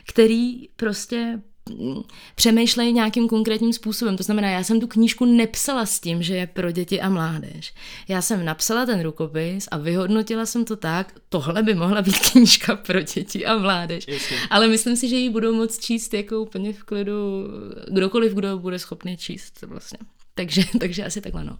který 0.09 0.69
prostě 0.77 1.41
mm, 1.71 2.03
přemýšlejí 2.35 2.93
nějakým 2.93 3.29
konkrétním 3.29 3.73
způsobem. 3.73 4.17
To 4.17 4.23
znamená, 4.23 4.51
já 4.51 4.65
jsem 4.65 4.81
tu 4.81 4.87
knížku 4.87 5.25
nepsala 5.25 5.87
s 5.87 6.01
tím, 6.01 6.23
že 6.23 6.37
je 6.37 6.47
pro 6.47 6.71
děti 6.71 7.01
a 7.01 7.09
mládež. 7.09 7.75
Já 8.09 8.23
jsem 8.23 8.45
napsala 8.45 8.87
ten 8.87 9.03
rukopis 9.03 9.69
a 9.71 9.79
vyhodnotila 9.79 10.47
jsem 10.47 10.65
to 10.65 10.77
tak, 10.77 11.15
tohle 11.29 11.63
by 11.63 11.75
mohla 11.75 12.03
být 12.03 12.19
knížka 12.33 12.77
pro 12.77 13.03
děti 13.03 13.47
a 13.47 13.59
mládež. 13.59 14.05
Jasně. 14.09 14.37
Ale 14.51 14.69
myslím 14.69 14.97
si, 14.97 15.09
že 15.09 15.17
ji 15.17 15.31
budou 15.31 15.55
moc 15.55 15.79
číst 15.79 16.15
jako 16.15 16.41
úplně 16.41 16.73
v 16.73 16.83
klidu 16.83 17.47
kdokoliv, 17.91 18.35
kdo 18.35 18.59
bude 18.59 18.79
schopný 18.79 19.17
číst 19.17 19.63
vlastně. 19.63 19.99
Takže, 20.39 20.63
takže 20.81 21.05
asi 21.05 21.21
takhle 21.21 21.45
no. 21.45 21.59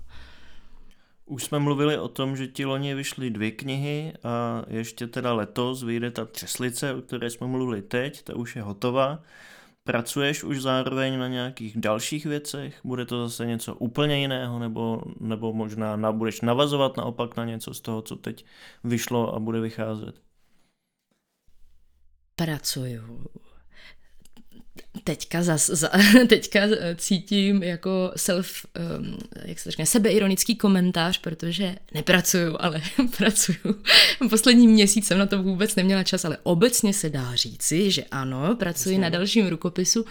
Už 1.27 1.45
jsme 1.45 1.59
mluvili 1.59 1.99
o 1.99 2.09
tom, 2.09 2.37
že 2.37 2.47
ti 2.47 2.65
loni 2.65 2.95
vyšly 2.95 3.31
dvě 3.31 3.51
knihy 3.51 4.13
a 4.23 4.65
ještě 4.69 5.07
teda 5.07 5.33
letos 5.33 5.83
vyjde 5.83 6.11
ta 6.11 6.25
Třeslice, 6.25 6.95
o 6.95 7.03
které 7.03 7.31
jsme 7.31 7.47
mluvili 7.47 7.83
teď, 7.83 8.23
ta 8.23 8.37
už 8.37 8.57
je 8.57 8.63
hotová. 8.63 9.23
Pracuješ 9.85 10.45
už 10.45 10.63
zároveň 10.63 11.19
na 11.19 11.29
nějakých 11.29 11.77
dalších 11.77 12.27
věcech? 12.27 12.81
Bude 12.85 13.07
to 13.07 13.29
zase 13.29 13.47
něco 13.47 13.75
úplně 13.75 14.21
jiného, 14.21 14.59
nebo, 14.59 15.03
nebo 15.21 15.53
možná 15.53 15.97
na, 15.97 16.13
budeš 16.13 16.41
navazovat 16.41 16.97
naopak 16.97 17.37
na 17.37 17.45
něco 17.45 17.75
z 17.75 17.81
toho, 17.81 18.03
co 18.03 18.17
teď 18.17 18.45
vyšlo 18.85 19.35
a 19.35 19.39
bude 19.39 19.61
vycházet? 19.61 20.21
Pracuju 22.35 23.27
teďka, 25.09 25.43
zas, 25.43 25.67
za, 25.67 25.91
teďka 26.29 26.61
cítím 26.97 27.63
jako 27.63 28.13
self, 28.17 28.67
um, 28.99 29.19
jak 29.45 29.59
se 29.59 29.71
řekne, 29.71 29.87
sebeironický 29.87 30.57
komentář, 30.57 31.19
protože 31.19 31.77
nepracuju, 31.95 32.57
ale 32.61 32.83
pracuju. 33.17 33.83
Poslední 34.31 34.69
měsíc 34.69 35.07
jsem 35.07 35.19
na 35.19 35.27
to 35.27 35.43
vůbec 35.43 35.77
neměla 35.77 36.03
čas, 36.03 36.25
ale 36.25 36.39
obecně 36.43 36.93
se 36.93 37.11
dá 37.11 37.35
říci, 37.35 37.91
že 37.91 38.05
ano, 38.11 38.57
pracuji 38.57 38.95
Jasně. 38.95 39.03
na 39.03 39.09
dalším 39.09 39.49
rukopisu, 39.49 40.05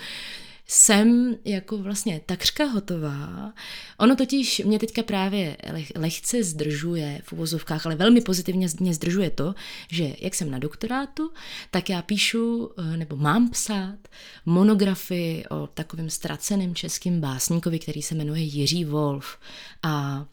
jsem 0.68 1.36
jako 1.46 1.78
vlastně 1.78 2.22
takřka 2.26 2.66
hotová. 2.66 3.54
Ono 3.98 4.16
totiž 4.16 4.62
mě 4.66 4.80
teďka 4.80 5.04
právě 5.04 5.58
lehce 5.96 6.44
zdržuje 6.44 7.22
v 7.24 7.34
uvozovkách, 7.34 7.86
ale 7.86 7.96
velmi 7.96 8.22
pozitivně 8.22 8.68
mě 8.80 8.94
zdržuje 8.94 9.30
to, 9.30 9.56
že 9.92 10.16
jak 10.20 10.36
jsem 10.36 10.52
na 10.52 10.60
doktorátu, 10.60 11.32
tak 11.72 11.90
já 11.90 12.02
píšu, 12.02 12.72
eh, 12.78 12.98
nebo 12.98 13.16
mám 13.16 13.50
psát 13.50 13.98
monografii 14.46 15.46
o 15.46 15.68
takovém 15.68 16.10
ztraceném 16.10 16.76
českým 16.76 17.22
básníkovi, 17.22 17.80
který 17.80 18.02
se 18.02 18.16
jmenuje 18.16 18.42
Jiří 18.42 18.86
Wolf. 18.86 19.38
A 19.84 20.26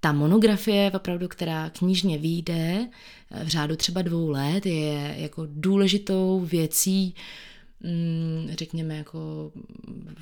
ta 0.00 0.12
monografie, 0.12 0.90
opravdu, 0.90 1.28
která 1.28 1.70
knižně 1.70 2.18
vyjde 2.18 2.88
eh, 3.30 3.44
v 3.44 3.48
řádu 3.48 3.76
třeba 3.76 4.02
dvou 4.02 4.28
let, 4.28 4.66
je 4.66 5.14
jako 5.18 5.46
důležitou 5.50 6.40
věcí 6.40 7.14
řekněme, 8.50 8.96
jako 8.96 9.52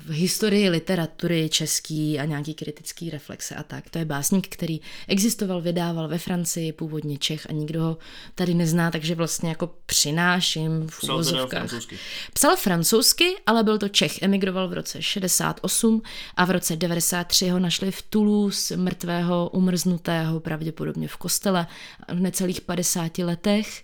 v 0.05 0.09
historii 0.09 0.69
literatury 0.69 1.49
český 1.49 2.19
a 2.19 2.25
nějaký 2.25 2.53
kritický 2.53 3.09
reflexe 3.09 3.55
a 3.55 3.63
tak. 3.63 3.89
To 3.89 3.99
je 3.99 4.05
básník, 4.05 4.47
který 4.47 4.81
existoval, 5.07 5.61
vydával 5.61 6.07
ve 6.07 6.17
Francii, 6.17 6.73
původně 6.73 7.17
Čech 7.17 7.49
a 7.49 7.53
nikdo 7.53 7.83
ho 7.83 7.97
tady 8.35 8.53
nezná, 8.53 8.91
takže 8.91 9.15
vlastně 9.15 9.49
jako 9.49 9.75
přináším 9.85 10.87
v 10.87 10.99
Psal 10.99 11.23
francouzsky. 11.23 11.97
Psal 12.33 12.55
francouzsky, 12.55 13.35
ale 13.45 13.63
byl 13.63 13.77
to 13.77 13.89
Čech. 13.89 14.21
Emigroval 14.21 14.67
v 14.67 14.73
roce 14.73 15.01
68 15.01 16.01
a 16.35 16.45
v 16.45 16.51
roce 16.51 16.75
93 16.75 17.49
ho 17.49 17.59
našli 17.59 17.91
v 17.91 18.01
Toulouse, 18.01 18.77
mrtvého, 18.77 19.49
umrznutého, 19.53 20.39
pravděpodobně 20.39 21.07
v 21.07 21.17
kostele 21.17 21.67
v 22.07 22.19
necelých 22.19 22.61
50 22.61 23.17
letech. 23.17 23.83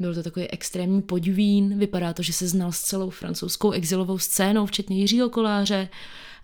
Byl 0.00 0.14
to 0.14 0.22
takový 0.22 0.48
extrémní 0.48 1.02
podvín, 1.02 1.78
vypadá 1.78 2.12
to, 2.12 2.22
že 2.22 2.32
se 2.32 2.48
znal 2.48 2.72
s 2.72 2.80
celou 2.80 3.10
francouzskou 3.10 3.70
exilovou 3.70 4.18
scénou, 4.18 4.66
včetně 4.66 4.98
Jiřího 4.98 5.30
Koláře, 5.30 5.88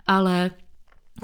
ale 0.07 0.51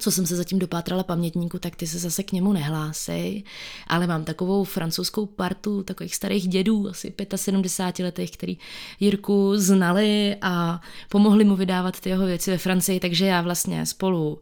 co 0.00 0.10
jsem 0.10 0.26
se 0.26 0.36
zatím 0.36 0.58
dopátrala 0.58 1.02
pamětníku, 1.02 1.58
tak 1.58 1.76
ty 1.76 1.86
se 1.86 1.98
zase 1.98 2.22
k 2.22 2.32
němu 2.32 2.52
nehlásej, 2.52 3.44
ale 3.86 4.06
mám 4.06 4.24
takovou 4.24 4.64
francouzskou 4.64 5.26
partu 5.26 5.82
takových 5.82 6.14
starých 6.14 6.48
dědů, 6.48 6.88
asi 6.88 7.14
75 7.36 8.04
letech, 8.04 8.30
který 8.30 8.58
Jirku 9.00 9.52
znali 9.56 10.36
a 10.42 10.80
pomohli 11.08 11.44
mu 11.44 11.56
vydávat 11.56 12.00
ty 12.00 12.08
jeho 12.08 12.26
věci 12.26 12.50
ve 12.50 12.58
Francii, 12.58 13.00
takže 13.00 13.26
já 13.26 13.42
vlastně 13.42 13.86
spolu 13.86 14.40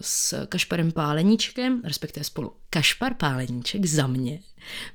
s 0.00 0.46
Kašparem 0.46 0.92
Páleníčkem, 0.92 1.82
respektive 1.84 2.24
spolu 2.24 2.52
Kašpar 2.70 3.14
Páleníček 3.14 3.86
za 3.86 4.06
mě 4.06 4.38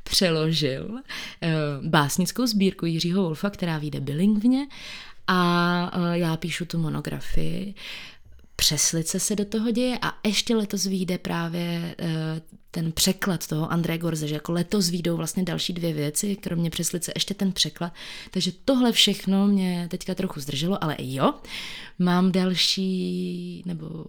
přeložil 0.03 0.99
eh, 1.41 1.51
básnickou 1.81 2.47
sbírku 2.47 2.85
Jiřího 2.85 3.23
Wolfa, 3.23 3.49
která 3.49 3.77
vyjde 3.77 3.99
bilingvně 3.99 4.67
a 5.27 5.91
já 6.13 6.37
píšu 6.37 6.65
tu 6.65 6.77
monografii. 6.77 7.73
Přeslice 8.59 9.19
se 9.19 9.35
do 9.35 9.45
toho 9.45 9.71
děje 9.71 9.99
a 10.01 10.27
ještě 10.27 10.55
letos 10.55 10.85
vyjde 10.85 11.17
právě 11.17 11.95
ten 12.71 12.91
překlad 12.91 13.47
toho 13.47 13.71
André 13.71 13.97
Gorze, 13.97 14.27
že 14.27 14.33
jako 14.33 14.51
letos 14.51 14.89
výjdou 14.89 15.17
vlastně 15.17 15.43
další 15.43 15.73
dvě 15.73 15.93
věci, 15.93 16.35
kromě 16.35 16.69
přeslice 16.69 17.11
ještě 17.15 17.33
ten 17.33 17.51
překlad, 17.51 17.93
takže 18.31 18.51
tohle 18.65 18.91
všechno 18.91 19.47
mě 19.47 19.87
teďka 19.91 20.15
trochu 20.15 20.39
zdrželo, 20.39 20.83
ale 20.83 20.95
jo, 20.99 21.33
mám 21.99 22.31
další, 22.31 23.63
nebo 23.65 24.05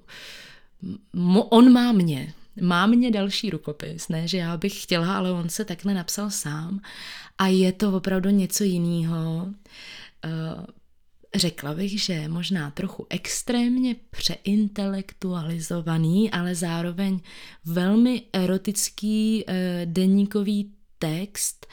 on 1.48 1.72
má 1.72 1.92
mě, 1.92 2.34
má 2.60 2.86
mě 2.86 3.10
další 3.10 3.50
rukopis, 3.50 4.08
ne, 4.08 4.28
že 4.28 4.38
já 4.38 4.56
bych 4.56 4.82
chtěla, 4.82 5.16
ale 5.16 5.32
on 5.32 5.48
se 5.48 5.64
takhle 5.64 5.94
napsal 5.94 6.30
sám. 6.30 6.80
A 7.38 7.46
je 7.46 7.72
to 7.72 7.92
opravdu 7.92 8.30
něco 8.30 8.64
jiného. 8.64 9.48
Řekla 11.34 11.74
bych, 11.74 12.02
že 12.02 12.28
možná 12.28 12.70
trochu 12.70 13.06
extrémně 13.10 13.96
přeintelektualizovaný, 14.10 16.30
ale 16.30 16.54
zároveň 16.54 17.20
velmi 17.64 18.22
erotický 18.32 19.44
uh, 19.48 19.54
deníkový 19.84 20.72
text, 20.98 21.66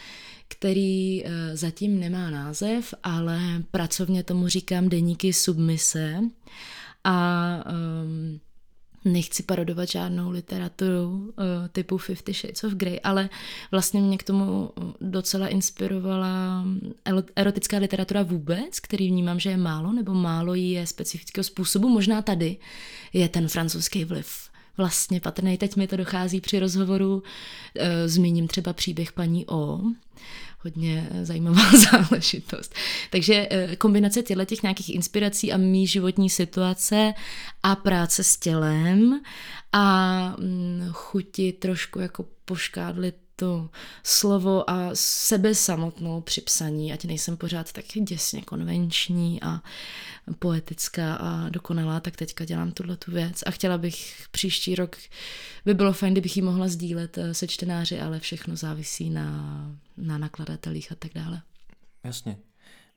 který 0.47 1.23
uh, 1.23 1.29
zatím 1.53 1.99
nemá 1.99 2.29
název, 2.29 2.93
ale 3.03 3.39
pracovně 3.71 4.23
tomu 4.23 4.47
říkám 4.47 4.89
deníky 4.89 5.33
submise. 5.33 6.19
A 7.03 7.63
um, 8.03 8.39
nechci 9.07 9.43
parodovat 9.43 9.89
žádnou 9.89 10.29
literaturu 10.29 11.09
uh, 11.09 11.33
typu 11.71 11.97
Fifty 11.97 12.33
Shades 12.33 12.63
of 12.63 12.73
Grey, 12.73 12.99
ale 13.03 13.29
vlastně 13.71 14.01
mě 14.01 14.17
k 14.17 14.23
tomu 14.23 14.69
docela 15.01 15.47
inspirovala 15.47 16.65
erotická 17.35 17.77
literatura 17.77 18.23
vůbec, 18.23 18.79
který 18.79 19.07
vnímám, 19.07 19.39
že 19.39 19.49
je 19.49 19.57
málo, 19.57 19.93
nebo 19.93 20.13
málo 20.13 20.53
jí 20.53 20.71
je 20.71 20.87
specifického 20.87 21.43
způsobu. 21.43 21.89
Možná 21.89 22.21
tady 22.21 22.57
je 23.13 23.29
ten 23.29 23.47
francouzský 23.47 24.05
vliv 24.05 24.49
vlastně 24.77 25.19
patrný. 25.19 25.57
Teď 25.57 25.75
mi 25.75 25.87
to 25.87 25.97
dochází 25.97 26.41
při 26.41 26.59
rozhovoru. 26.59 27.13
Uh, 27.15 27.23
zmíním 28.05 28.47
třeba 28.47 28.73
příběh 28.73 29.11
paní 29.11 29.45
O, 29.45 29.81
hodně 30.59 31.09
eh, 31.11 31.25
zajímavá 31.25 31.63
záležitost. 31.91 32.75
Takže 33.09 33.47
eh, 33.51 33.75
kombinace 33.75 34.23
těchto 34.23 34.45
těch 34.45 34.63
nějakých 34.63 34.95
inspirací 34.95 35.53
a 35.53 35.57
mý 35.57 35.87
životní 35.87 36.29
situace 36.29 37.13
a 37.63 37.75
práce 37.75 38.23
s 38.23 38.37
tělem 38.37 39.21
a 39.73 40.35
mm, 40.39 40.87
chuti 40.91 41.53
trošku 41.53 41.99
jako 41.99 42.25
poškádlit 42.45 43.15
to 43.39 43.69
slovo 44.03 44.69
a 44.69 44.89
sebe 44.93 45.55
samotnou 45.55 46.21
při 46.21 46.41
psaní, 46.41 46.93
ať 46.93 47.05
nejsem 47.05 47.37
pořád 47.37 47.71
tak 47.73 47.85
děsně 47.85 48.41
konvenční 48.41 49.43
a 49.43 49.61
poetická 50.39 51.15
a 51.15 51.49
dokonalá, 51.49 51.99
tak 51.99 52.15
teďka 52.15 52.45
dělám 52.45 52.71
tuhle 52.71 52.97
tu 52.97 53.11
věc 53.11 53.43
a 53.45 53.51
chtěla 53.51 53.77
bych 53.77 54.27
příští 54.31 54.75
rok, 54.75 54.97
by 55.65 55.73
bylo 55.73 55.93
fajn, 55.93 56.13
kdybych 56.13 56.37
ji 56.37 56.43
mohla 56.43 56.67
sdílet 56.67 57.17
eh, 57.17 57.33
se 57.33 57.47
čtenáři, 57.47 57.99
ale 57.99 58.19
všechno 58.19 58.55
závisí 58.55 59.09
na, 59.09 59.71
na 59.97 60.17
nakladatelích 60.17 60.91
a 60.91 60.95
tak 60.95 61.11
dále. 61.15 61.41
Jasně. 62.03 62.37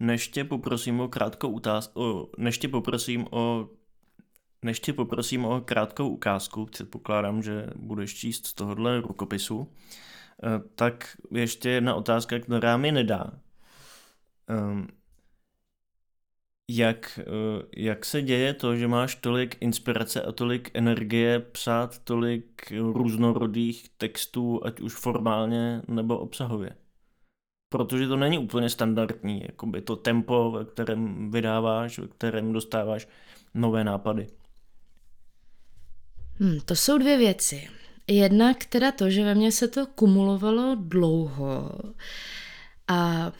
Než 0.00 0.28
tě 0.28 0.44
poprosím 0.44 1.00
o 1.00 1.08
krátkou 1.08 1.48
utázku, 1.48 2.30
než 2.38 2.58
tě 2.58 2.68
poprosím 2.68 3.26
o 3.30 3.68
než 4.62 4.80
tě 4.80 4.92
poprosím 4.92 5.44
o 5.44 5.60
krátkou 5.60 6.08
ukázku, 6.08 6.66
předpokládám, 6.66 7.42
že 7.42 7.66
budeš 7.76 8.14
číst 8.14 8.46
z 8.46 8.54
tohohle 8.54 9.00
rukopisu, 9.00 9.68
tak 10.74 11.16
ještě 11.30 11.70
jedna 11.70 11.94
otázka, 11.94 12.38
která 12.38 12.76
mi 12.76 12.92
nedá. 12.92 13.32
Ehm, 14.48 14.88
jak, 16.70 17.18
eh, 17.22 17.62
jak 17.76 18.04
se 18.04 18.22
děje 18.22 18.54
to, 18.54 18.76
že 18.76 18.88
máš 18.88 19.14
tolik 19.14 19.56
inspirace 19.60 20.22
a 20.22 20.32
tolik 20.32 20.70
energie 20.74 21.40
psát 21.40 21.98
tolik 21.98 22.72
různorodých 22.92 23.88
textů, 23.88 24.60
ať 24.64 24.80
už 24.80 24.94
formálně 24.94 25.82
nebo 25.88 26.18
obsahově? 26.18 26.76
Protože 27.68 28.08
to 28.08 28.16
není 28.16 28.38
úplně 28.38 28.70
standardní, 28.70 29.42
jakoby 29.42 29.82
to 29.82 29.96
tempo, 29.96 30.50
ve 30.50 30.64
kterém 30.64 31.30
vydáváš, 31.30 31.98
ve 31.98 32.08
kterém 32.08 32.52
dostáváš 32.52 33.08
nové 33.54 33.84
nápady. 33.84 34.26
Hmm, 36.34 36.60
to 36.60 36.76
jsou 36.76 36.98
dvě 36.98 37.18
věci. 37.18 37.79
Jednak 38.10 38.64
teda 38.64 38.92
to, 38.92 39.10
že 39.10 39.24
ve 39.24 39.34
mně 39.34 39.52
se 39.52 39.68
to 39.68 39.86
kumulovalo 39.86 40.76
dlouho 40.80 41.70
a 42.88 43.32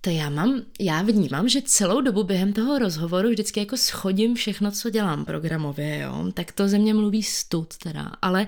to 0.00 0.10
já 0.10 0.30
mám, 0.30 0.62
já 0.80 1.02
vnímám, 1.02 1.48
že 1.48 1.62
celou 1.62 2.00
dobu 2.00 2.24
během 2.24 2.52
toho 2.52 2.78
rozhovoru 2.78 3.28
vždycky 3.28 3.60
jako 3.60 3.76
schodím 3.76 4.34
všechno, 4.34 4.70
co 4.70 4.90
dělám 4.90 5.24
programově, 5.24 5.98
jo, 5.98 6.32
tak 6.34 6.52
to 6.52 6.68
ze 6.68 6.78
mě 6.78 6.94
mluví 6.94 7.22
stud 7.22 7.76
teda, 7.76 8.12
ale 8.22 8.46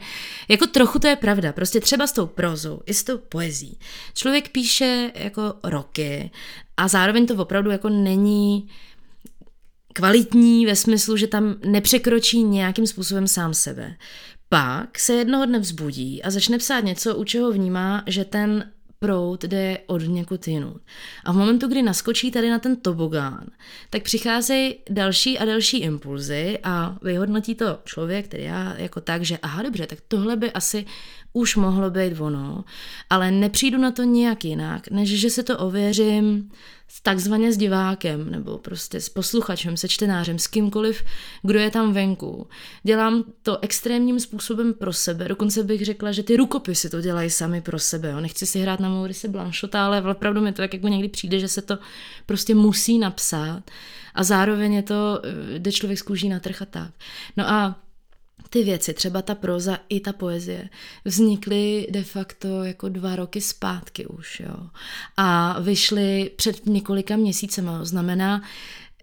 jako 0.48 0.66
trochu 0.66 0.98
to 0.98 1.06
je 1.06 1.16
pravda, 1.16 1.52
prostě 1.52 1.80
třeba 1.80 2.06
s 2.06 2.12
tou 2.12 2.26
prozou, 2.26 2.80
i 2.86 2.94
s 2.94 3.04
tou 3.04 3.18
poezí. 3.18 3.78
Člověk 4.14 4.48
píše 4.48 5.12
jako 5.14 5.54
roky 5.64 6.30
a 6.76 6.88
zároveň 6.88 7.26
to 7.26 7.34
opravdu 7.34 7.70
jako 7.70 7.88
není 7.88 8.68
kvalitní 9.92 10.66
ve 10.66 10.76
smyslu, 10.76 11.16
že 11.16 11.26
tam 11.26 11.54
nepřekročí 11.64 12.42
nějakým 12.42 12.86
způsobem 12.86 13.28
sám 13.28 13.54
sebe. 13.54 13.96
Pak 14.54 14.98
se 14.98 15.12
jednoho 15.14 15.46
dne 15.46 15.58
vzbudí 15.58 16.22
a 16.22 16.30
začne 16.30 16.58
psát 16.58 16.80
něco, 16.80 17.16
u 17.16 17.24
čeho 17.24 17.52
vnímá, 17.52 18.02
že 18.06 18.24
ten 18.24 18.70
prout 18.98 19.44
jde 19.44 19.78
od 19.86 20.02
někud 20.02 20.48
jinut. 20.48 20.82
A 21.24 21.32
v 21.32 21.36
momentu, 21.36 21.68
kdy 21.68 21.82
naskočí 21.82 22.30
tady 22.30 22.50
na 22.50 22.58
ten 22.58 22.76
tobogán, 22.76 23.46
tak 23.90 24.02
přicházejí 24.02 24.74
další 24.90 25.38
a 25.38 25.44
další 25.44 25.78
impulzy 25.78 26.58
a 26.62 26.96
vyhodnotí 27.02 27.54
to 27.54 27.78
člověk, 27.84 28.26
který 28.26 28.44
já 28.44 28.74
jako 28.76 29.00
tak, 29.00 29.22
že 29.22 29.38
aha, 29.38 29.62
dobře, 29.62 29.86
tak 29.86 29.98
tohle 30.08 30.36
by 30.36 30.52
asi 30.52 30.84
už 31.36 31.56
mohlo 31.56 31.90
být 31.90 32.20
ono, 32.20 32.64
ale 33.10 33.30
nepřijdu 33.30 33.78
na 33.78 33.90
to 33.90 34.02
nějak 34.02 34.44
jinak, 34.44 34.88
než 34.90 35.20
že 35.20 35.30
se 35.30 35.42
to 35.42 35.58
ověřím 35.58 36.50
takzvaně 37.02 37.52
s 37.52 37.56
divákem, 37.56 38.30
nebo 38.30 38.58
prostě 38.58 39.00
s 39.00 39.08
posluchačem, 39.08 39.76
se 39.76 39.88
čtenářem, 39.88 40.38
s 40.38 40.46
kýmkoliv, 40.46 41.04
kdo 41.42 41.58
je 41.58 41.70
tam 41.70 41.92
venku. 41.92 42.46
Dělám 42.82 43.24
to 43.42 43.58
extrémním 43.64 44.20
způsobem 44.20 44.74
pro 44.74 44.92
sebe, 44.92 45.28
dokonce 45.28 45.62
bych 45.62 45.84
řekla, 45.84 46.12
že 46.12 46.22
ty 46.22 46.36
rukopisy 46.36 46.90
to 46.90 47.00
dělají 47.00 47.30
sami 47.30 47.60
pro 47.60 47.78
sebe. 47.78 48.10
Jo. 48.10 48.20
Nechci 48.20 48.46
si 48.46 48.60
hrát 48.60 48.80
na 48.80 48.88
Maurice 48.88 49.28
Blanchota, 49.28 49.86
ale 49.86 50.02
opravdu 50.02 50.40
mi 50.40 50.52
to 50.52 50.62
tak 50.62 50.74
jako 50.74 50.88
někdy 50.88 51.08
přijde, 51.08 51.38
že 51.38 51.48
se 51.48 51.62
to 51.62 51.78
prostě 52.26 52.54
musí 52.54 52.98
napsat 52.98 53.62
a 54.14 54.22
zároveň 54.24 54.74
je 54.74 54.82
to, 54.82 55.20
eh, 55.24 55.58
jde 55.58 55.72
člověk 55.72 55.98
z 55.98 56.02
kůží 56.02 56.28
na 56.28 56.40
trh 56.40 56.62
a 56.62 56.64
tak. 56.64 56.90
No 57.36 57.50
a 57.50 57.80
ty 58.54 58.64
věci, 58.64 58.94
třeba 58.94 59.22
ta 59.22 59.34
proza 59.34 59.78
i 59.88 60.00
ta 60.00 60.12
poezie, 60.12 60.68
vznikly 61.04 61.86
de 61.90 62.02
facto 62.02 62.64
jako 62.64 62.88
dva 62.88 63.16
roky 63.16 63.40
zpátky 63.40 64.06
už, 64.06 64.40
jo. 64.40 64.56
A 65.16 65.60
vyšly 65.60 66.30
před 66.36 66.66
několika 66.66 67.16
měsícema, 67.16 67.84
znamená, 67.84 68.42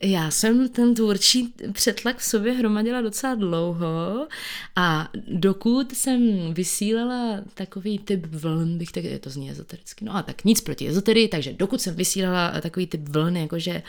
já 0.01 0.31
jsem 0.31 0.69
ten 0.69 0.95
tvůrčí 0.95 1.53
přetlak 1.71 2.17
v 2.17 2.23
sobě 2.23 2.53
hromadila 2.53 3.01
docela 3.01 3.35
dlouho 3.35 4.27
a 4.75 5.09
dokud 5.27 5.95
jsem 5.95 6.53
vysílala 6.53 7.41
takový 7.53 7.99
typ 7.99 8.25
vln, 8.25 8.77
bych 8.77 8.91
tak, 8.91 9.03
to 9.19 9.29
zní 9.29 9.51
ezotericky, 9.51 10.05
no 10.05 10.15
a 10.15 10.23
tak 10.23 10.45
nic 10.45 10.61
proti 10.61 10.89
ezoterii, 10.89 11.27
takže 11.27 11.53
dokud 11.53 11.81
jsem 11.81 11.95
vysílala 11.95 12.61
takový 12.61 12.87
typ 12.87 13.09
vln, 13.09 13.37
jakože 13.37 13.83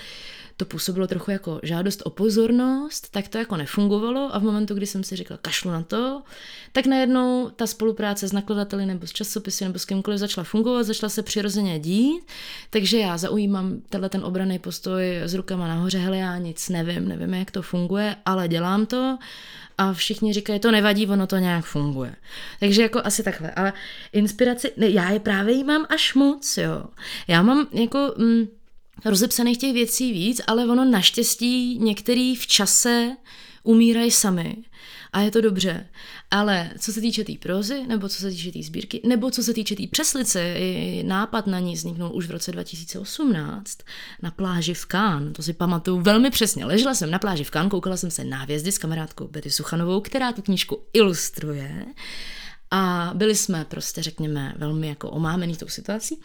to 0.62 0.66
působilo 0.66 1.07
trochu 1.07 1.31
jako 1.31 1.61
žádost 1.62 2.03
o 2.05 2.11
pozornost, 2.11 3.09
tak 3.11 3.29
to 3.29 3.38
jako 3.38 3.57
nefungovalo 3.57 4.35
a 4.35 4.38
v 4.38 4.42
momentu, 4.42 4.75
kdy 4.75 4.87
jsem 4.87 5.05
si 5.05 5.16
řekla 5.16 5.37
kašlu 5.37 5.70
na 5.70 5.83
to, 5.83 6.22
tak 6.72 6.87
najednou 6.87 7.51
ta 7.57 7.66
spolupráce 7.66 8.29
s 8.29 8.33
nakladateli 8.33 8.87
nebo 8.87 9.07
s 9.07 9.12
časopisy 9.12 9.64
nebo 9.64 9.79
s 9.79 9.85
kýmkoliv 9.85 10.20
začala 10.20 10.44
fungovat, 10.44 10.83
začala 10.83 11.11
se 11.11 11.22
přirozeně 11.22 11.79
dít, 11.79 12.22
takže 12.70 12.98
já 12.98 13.18
zaujímám 13.18 13.81
tenhle 13.88 14.09
ten 14.09 14.25
obraný 14.25 14.59
postoj 14.59 15.20
s 15.25 15.35
rukama 15.35 15.68
nahoře, 15.68 15.98
hele 15.98 16.16
já 16.16 16.38
nic 16.38 16.68
nevím, 16.68 17.09
nevím, 17.09 17.35
jak 17.35 17.51
to 17.51 17.62
funguje, 17.62 18.16
ale 18.27 18.48
dělám 18.48 18.87
to 18.87 19.18
a 19.79 19.92
všichni 19.92 20.33
říkají, 20.33 20.61
to 20.61 20.70
nevadí, 20.70 21.07
ono 21.07 21.27
to 21.27 21.37
nějak 21.37 21.64
funguje. 21.64 22.14
Takže 22.61 22.83
jako 22.83 23.01
asi 23.05 23.22
takhle, 23.22 23.51
ale 23.51 23.72
inspiraci, 24.12 24.72
ne, 24.77 24.88
já 24.88 25.11
je 25.11 25.20
právě 25.20 25.55
jí 25.55 25.64
mám 25.64 25.87
až 25.88 26.14
moc, 26.14 26.57
jo. 26.57 26.85
Já 27.29 27.42
mám 27.42 27.66
jako... 27.72 28.14
Mm, 28.16 28.46
rozepsaných 29.05 29.59
těch 29.59 29.73
věcí 29.73 30.12
víc, 30.12 30.41
ale 30.47 30.67
ono 30.67 30.85
naštěstí 30.85 31.79
některý 31.79 32.37
v 32.37 32.47
čase 32.47 33.17
umírají 33.62 34.11
sami 34.11 34.57
a 35.12 35.21
je 35.21 35.31
to 35.31 35.41
dobře. 35.41 35.88
Ale 36.31 36.71
co 36.79 36.93
se 36.93 37.01
týče 37.01 37.23
té 37.23 37.27
tý 37.27 37.38
prozy, 37.38 37.87
nebo 37.87 38.09
co 38.09 38.21
se 38.21 38.31
týče 38.31 38.49
té 38.49 38.53
tý 38.53 38.62
sbírky, 38.62 39.01
nebo 39.05 39.31
co 39.31 39.43
se 39.43 39.55
týče 39.55 39.75
té 39.75 39.77
tý 39.77 39.87
přeslice, 39.87 40.57
nápad 41.03 41.47
na 41.47 41.59
ní 41.59 41.75
vzniknul 41.75 42.11
už 42.15 42.27
v 42.27 42.31
roce 42.31 42.53
2018 42.53 43.79
na 44.23 44.31
pláži 44.31 44.75
v 44.75 44.87
Kán. 44.87 45.33
To 45.33 45.43
si 45.43 45.53
pamatuju 45.53 46.01
velmi 46.01 46.31
přesně. 46.31 46.65
Ležela 46.65 46.95
jsem 46.95 47.11
na 47.11 47.19
pláži 47.19 47.45
v 47.45 47.51
Kán, 47.51 47.69
koukala 47.69 47.97
jsem 47.97 48.11
se 48.11 48.25
na 48.25 48.38
hvězdy 48.38 48.73
s 48.73 48.79
kamarádkou 48.79 49.29
Betty 49.29 49.51
Suchanovou, 49.51 50.01
která 50.01 50.33
tu 50.33 50.43
knížku 50.43 50.79
ilustruje. 50.93 51.87
A 52.71 53.12
byli 53.15 53.35
jsme 53.37 53.65
prostě, 53.65 54.03
řekněme, 54.03 54.55
velmi 54.57 54.88
jako 54.88 55.11
omámený 55.11 55.57
tou 55.57 55.69
situací. 55.69 56.21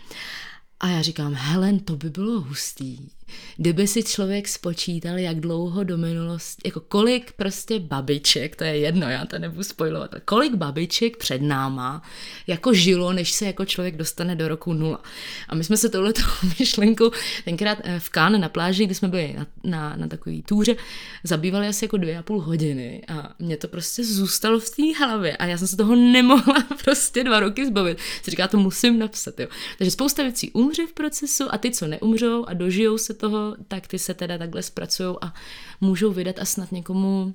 A 0.79 0.87
já 0.87 1.01
říkám, 1.01 1.33
Helen, 1.33 1.79
to 1.79 1.95
by 1.95 2.09
bylo 2.09 2.41
hustý. 2.41 3.09
Kdyby 3.57 3.87
si 3.87 4.03
člověk 4.03 4.47
spočítal, 4.47 5.17
jak 5.17 5.39
dlouho 5.39 5.83
do 5.83 5.97
minulosti, 5.97 6.61
jako 6.65 6.79
kolik 6.79 7.31
prostě 7.31 7.79
babiček, 7.79 8.55
to 8.55 8.63
je 8.63 8.77
jedno, 8.77 9.09
já 9.09 9.25
to 9.25 9.39
nebudu 9.39 9.63
spojovat, 9.63 10.15
kolik 10.25 10.55
babiček 10.55 11.17
před 11.17 11.41
náma 11.41 12.01
jako 12.47 12.73
žilo, 12.73 13.13
než 13.13 13.31
se 13.31 13.45
jako 13.45 13.65
člověk 13.65 13.95
dostane 13.95 14.35
do 14.35 14.47
roku 14.47 14.73
nula. 14.73 15.03
A 15.49 15.55
my 15.55 15.63
jsme 15.63 15.77
se 15.77 15.89
touhletou 15.89 16.21
myšlenku 16.59 17.11
tenkrát 17.45 17.77
eh, 17.83 17.99
v 17.99 18.09
Kán 18.09 18.41
na 18.41 18.49
pláži, 18.49 18.85
kdy 18.85 18.95
jsme 18.95 19.07
byli 19.07 19.35
na, 19.37 19.47
na, 19.63 19.95
na 19.95 20.07
takový 20.07 20.43
túře, 20.43 20.75
zabývali 21.23 21.67
asi 21.67 21.85
jako 21.85 21.97
dvě 21.97 22.17
a 22.17 22.23
půl 22.23 22.41
hodiny 22.41 23.01
a 23.07 23.33
mě 23.39 23.57
to 23.57 23.67
prostě 23.67 24.03
zůstalo 24.03 24.59
v 24.59 24.69
té 24.69 24.97
hlavě 24.97 25.37
a 25.37 25.45
já 25.45 25.57
jsem 25.57 25.67
se 25.67 25.77
toho 25.77 25.95
nemohla 25.95 26.63
prostě 26.83 27.23
dva 27.23 27.39
roky 27.39 27.65
zbavit. 27.65 27.97
Se 28.23 28.31
říká, 28.31 28.47
to 28.47 28.57
musím 28.57 28.99
napsat, 28.99 29.39
jo. 29.39 29.47
Takže 29.77 29.91
spousta 29.91 30.23
věcí 30.23 30.51
umře 30.51 30.85
v 30.87 30.93
procesu 30.93 31.43
a 31.53 31.57
ty, 31.57 31.71
co 31.71 31.87
neumřou 31.87 32.45
a 32.45 32.53
dožijou 32.53 32.97
se 32.97 33.13
toho, 33.17 33.55
tak 33.67 33.87
ty 33.87 33.99
se 33.99 34.13
teda 34.13 34.37
takhle 34.37 34.63
zpracují 34.63 35.15
a 35.21 35.33
můžou 35.81 36.11
vydat 36.11 36.39
a 36.39 36.45
snad 36.45 36.71
někomu, 36.71 37.33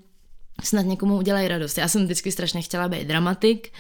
snad 0.62 0.82
někomu 0.82 1.16
udělají 1.16 1.48
radost. 1.48 1.78
Já 1.78 1.88
jsem 1.88 2.04
vždycky 2.04 2.32
strašně 2.32 2.62
chtěla 2.62 2.88
být 2.88 3.08
dramatik 3.08 3.72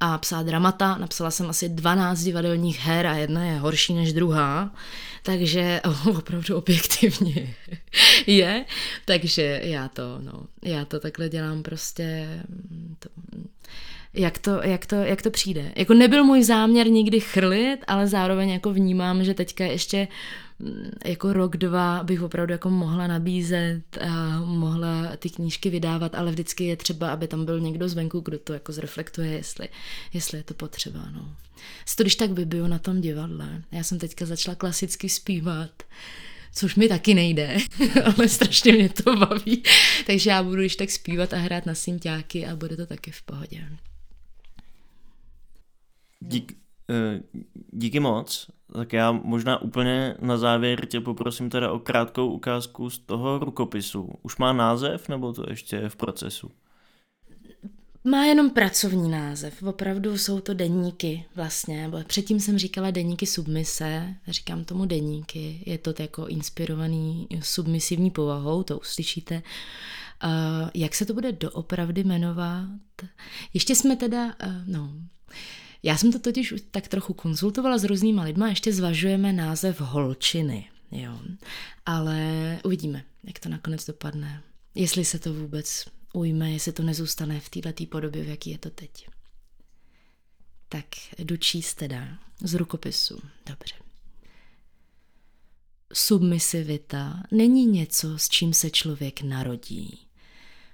a 0.00 0.18
psát 0.18 0.46
dramata. 0.46 0.96
Napsala 0.98 1.30
jsem 1.30 1.50
asi 1.50 1.68
12 1.68 2.20
divadelních 2.20 2.80
her 2.80 3.06
a 3.06 3.16
jedna 3.16 3.44
je 3.44 3.58
horší 3.58 3.94
než 3.94 4.12
druhá, 4.12 4.74
takže 5.22 5.80
oh, 5.84 6.06
opravdu 6.18 6.56
objektivně 6.56 7.54
je. 8.26 8.64
Takže 9.04 9.60
já 9.64 9.88
to, 9.88 10.18
no, 10.20 10.32
já 10.64 10.84
to 10.84 11.00
takhle 11.00 11.28
dělám 11.28 11.62
prostě 11.62 12.28
to, 12.98 13.08
jak 14.14 14.38
to, 14.38 14.62
jak, 14.62 14.86
to, 14.86 14.96
jak 14.96 15.22
to 15.22 15.30
přijde. 15.30 15.72
Jako 15.76 15.94
nebyl 15.94 16.24
můj 16.24 16.42
záměr 16.42 16.90
nikdy 16.90 17.20
chrlit, 17.20 17.84
ale 17.86 18.06
zároveň 18.06 18.48
jako 18.48 18.72
vnímám, 18.72 19.24
že 19.24 19.34
teďka 19.34 19.64
ještě 19.64 19.98
mm, 19.98 20.08
jako 21.04 21.32
rok, 21.32 21.56
dva 21.56 22.04
bych 22.04 22.22
opravdu 22.22 22.52
jako 22.52 22.70
mohla 22.70 23.06
nabízet 23.06 23.82
a 24.00 24.40
mohla 24.40 25.16
ty 25.16 25.30
knížky 25.30 25.70
vydávat, 25.70 26.14
ale 26.14 26.30
vždycky 26.30 26.64
je 26.64 26.76
třeba, 26.76 27.12
aby 27.12 27.28
tam 27.28 27.44
byl 27.44 27.60
někdo 27.60 27.88
zvenku, 27.88 28.20
kdo 28.20 28.38
to 28.38 28.52
jako 28.52 28.72
zreflektuje, 28.72 29.30
jestli, 29.30 29.68
jestli 30.12 30.38
je 30.38 30.42
to 30.42 30.54
potřeba. 30.54 31.10
No. 31.10 31.36
to 31.96 32.02
když 32.02 32.16
tak 32.16 32.30
vybiju 32.30 32.66
na 32.66 32.78
tom 32.78 33.00
divadle. 33.00 33.62
Já 33.72 33.82
jsem 33.82 33.98
teďka 33.98 34.26
začala 34.26 34.54
klasicky 34.54 35.08
zpívat, 35.08 35.82
což 36.54 36.74
mi 36.74 36.88
taky 36.88 37.14
nejde, 37.14 37.58
ale 38.04 38.28
strašně 38.28 38.72
mě 38.72 38.88
to 38.88 39.16
baví. 39.16 39.62
Takže 40.06 40.30
já 40.30 40.42
budu 40.42 40.56
když 40.56 40.76
tak 40.76 40.90
zpívat 40.90 41.32
a 41.32 41.36
hrát 41.36 41.66
na 41.66 41.74
synťáky 41.74 42.46
a 42.46 42.56
bude 42.56 42.76
to 42.76 42.86
taky 42.86 43.10
v 43.10 43.22
pohodě. 43.22 43.68
Dík, 46.20 46.52
eh, 46.52 46.67
díky 47.72 48.00
moc. 48.00 48.50
Tak 48.72 48.92
já 48.92 49.12
možná 49.12 49.62
úplně 49.62 50.14
na 50.20 50.38
závěr 50.38 50.86
tě 50.86 51.00
poprosím 51.00 51.50
teda 51.50 51.72
o 51.72 51.78
krátkou 51.78 52.30
ukázku 52.30 52.90
z 52.90 52.98
toho 52.98 53.38
rukopisu. 53.38 54.10
Už 54.22 54.36
má 54.36 54.52
název, 54.52 55.08
nebo 55.08 55.32
to 55.32 55.44
ještě 55.50 55.76
je 55.76 55.88
v 55.88 55.96
procesu? 55.96 56.50
Má 58.04 58.24
jenom 58.24 58.50
pracovní 58.50 59.10
název. 59.10 59.62
Opravdu 59.62 60.18
jsou 60.18 60.40
to 60.40 60.54
deníky 60.54 61.24
vlastně. 61.34 61.90
Předtím 62.06 62.40
jsem 62.40 62.58
říkala 62.58 62.90
deníky 62.90 63.26
submise, 63.26 64.14
říkám 64.28 64.64
tomu 64.64 64.86
deníky. 64.86 65.62
Je 65.66 65.78
to 65.78 65.94
jako 65.98 66.26
inspirovaný 66.26 67.28
submisivní 67.40 68.10
povahou, 68.10 68.62
to 68.62 68.78
uslyšíte. 68.78 69.42
Uh, 70.24 70.70
jak 70.74 70.94
se 70.94 71.06
to 71.06 71.14
bude 71.14 71.32
doopravdy 71.32 72.04
jmenovat? 72.04 72.68
Ještě 73.54 73.74
jsme 73.74 73.96
teda, 73.96 74.24
uh, 74.26 74.52
no, 74.66 74.92
já 75.82 75.96
jsem 75.96 76.12
to 76.12 76.18
totiž 76.18 76.54
tak 76.70 76.88
trochu 76.88 77.14
konzultovala 77.14 77.78
s 77.78 77.84
různýma 77.84 78.22
lidma, 78.22 78.48
ještě 78.48 78.72
zvažujeme 78.72 79.32
název 79.32 79.80
holčiny, 79.80 80.70
jo. 80.90 81.18
Ale 81.86 82.58
uvidíme, 82.64 83.04
jak 83.24 83.38
to 83.38 83.48
nakonec 83.48 83.86
dopadne. 83.86 84.42
Jestli 84.74 85.04
se 85.04 85.18
to 85.18 85.34
vůbec 85.34 85.84
ujme, 86.12 86.50
jestli 86.50 86.72
to 86.72 86.82
nezůstane 86.82 87.40
v 87.40 87.48
této 87.48 87.86
podobě, 87.86 88.24
v 88.24 88.28
jaký 88.28 88.50
je 88.50 88.58
to 88.58 88.70
teď. 88.70 89.08
Tak 90.68 90.84
jdu 91.18 91.36
číst 91.36 91.74
teda 91.74 92.18
z 92.42 92.54
rukopisu. 92.54 93.20
Dobře. 93.46 93.74
Submisivita 95.92 97.22
není 97.30 97.66
něco, 97.66 98.18
s 98.18 98.28
čím 98.28 98.52
se 98.52 98.70
člověk 98.70 99.22
narodí. 99.22 100.06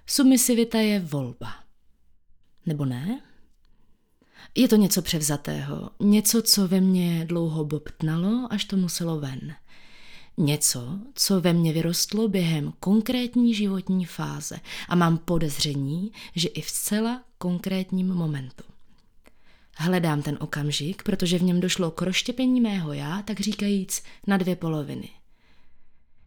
Submisivita 0.06 0.78
je 0.78 1.00
volba. 1.00 1.64
Nebo 2.66 2.84
ne? 2.84 3.22
Je 4.54 4.68
to 4.68 4.76
něco 4.76 5.02
převzatého, 5.02 5.90
něco, 6.00 6.42
co 6.42 6.68
ve 6.68 6.80
mně 6.80 7.24
dlouho 7.28 7.64
bobtnalo, 7.64 8.48
až 8.50 8.64
to 8.64 8.76
muselo 8.76 9.20
ven. 9.20 9.54
Něco, 10.36 10.98
co 11.14 11.40
ve 11.40 11.52
mně 11.52 11.72
vyrostlo 11.72 12.28
během 12.28 12.72
konkrétní 12.80 13.54
životní 13.54 14.04
fáze 14.04 14.60
a 14.88 14.94
mám 14.94 15.18
podezření, 15.18 16.12
že 16.34 16.48
i 16.48 16.60
v 16.60 16.70
zcela 16.70 17.22
konkrétním 17.38 18.14
momentu. 18.14 18.64
Hledám 19.76 20.22
ten 20.22 20.38
okamžik, 20.40 21.02
protože 21.02 21.38
v 21.38 21.42
něm 21.42 21.60
došlo 21.60 21.90
k 21.90 22.02
rozštěpení 22.02 22.60
mého 22.60 22.92
já, 22.92 23.22
tak 23.22 23.40
říkajíc, 23.40 24.02
na 24.26 24.36
dvě 24.36 24.56
poloviny. 24.56 25.08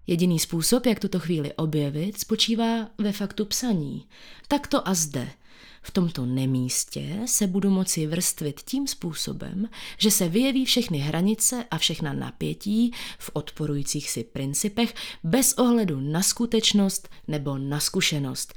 Jediný 0.08 0.40
způsob, 0.40 0.86
jak 0.86 1.00
tuto 1.00 1.20
chvíli 1.20 1.54
objevit, 1.54 2.20
spočívá 2.20 2.88
ve 2.98 3.12
faktu 3.12 3.46
psaní. 3.46 4.06
Tak 4.48 4.68
to 4.68 4.88
a 4.88 4.94
zde– 4.94 5.30
v 5.88 5.92
tomto 5.92 6.26
nemístě 6.26 7.20
se 7.26 7.48
budu 7.48 7.70
moci 7.70 8.08
vrstvit 8.08 8.62
tím 8.62 8.88
způsobem, 8.88 9.70
že 9.98 10.12
se 10.12 10.30
vyjeví 10.30 10.66
všechny 10.66 10.98
hranice 10.98 11.66
a 11.72 11.78
všechna 11.78 12.14
napětí 12.14 12.92
v 13.20 13.30
odporujících 13.34 14.10
si 14.10 14.24
principech 14.24 14.94
bez 15.24 15.54
ohledu 15.54 16.00
na 16.00 16.22
skutečnost 16.22 17.10
nebo 17.28 17.58
na 17.58 17.80
zkušenost. 17.80 18.54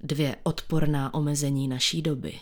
Dvě 0.00 0.36
odporná 0.42 1.14
omezení 1.14 1.68
naší 1.68 2.02
doby. 2.02 2.34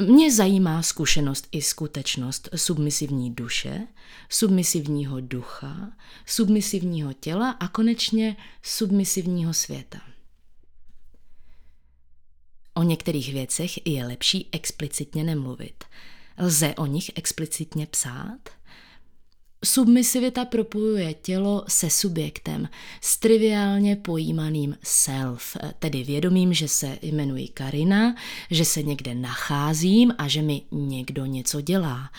Mě 0.00 0.32
zajímá 0.32 0.82
zkušenost 0.82 1.48
i 1.52 1.62
skutečnost 1.62 2.48
submisivní 2.56 3.34
duše, 3.34 3.86
submisivního 4.28 5.20
ducha, 5.20 5.92
submisivního 6.26 7.12
těla 7.12 7.50
a 7.50 7.68
konečně 7.68 8.36
submisivního 8.62 9.54
světa. 9.54 10.09
O 12.80 12.82
některých 12.82 13.32
věcech 13.32 13.86
je 13.86 14.06
lepší 14.06 14.48
explicitně 14.52 15.24
nemluvit. 15.24 15.84
Lze 16.38 16.74
o 16.74 16.86
nich 16.86 17.10
explicitně 17.14 17.86
psát? 17.86 18.38
Submisivita 19.64 20.44
propojuje 20.44 21.14
tělo 21.14 21.64
se 21.68 21.90
subjektem, 21.90 22.68
s 23.00 23.18
triviálně 23.18 23.96
pojímaným 23.96 24.76
self, 24.82 25.56
tedy 25.78 26.02
vědomím, 26.04 26.54
že 26.54 26.68
se 26.68 26.98
jmenuji 27.02 27.48
Karina, 27.48 28.14
že 28.50 28.64
se 28.64 28.82
někde 28.82 29.14
nacházím 29.14 30.14
a 30.18 30.28
že 30.28 30.42
mi 30.42 30.62
někdo 30.70 31.26
něco 31.26 31.60
dělá. 31.60 32.10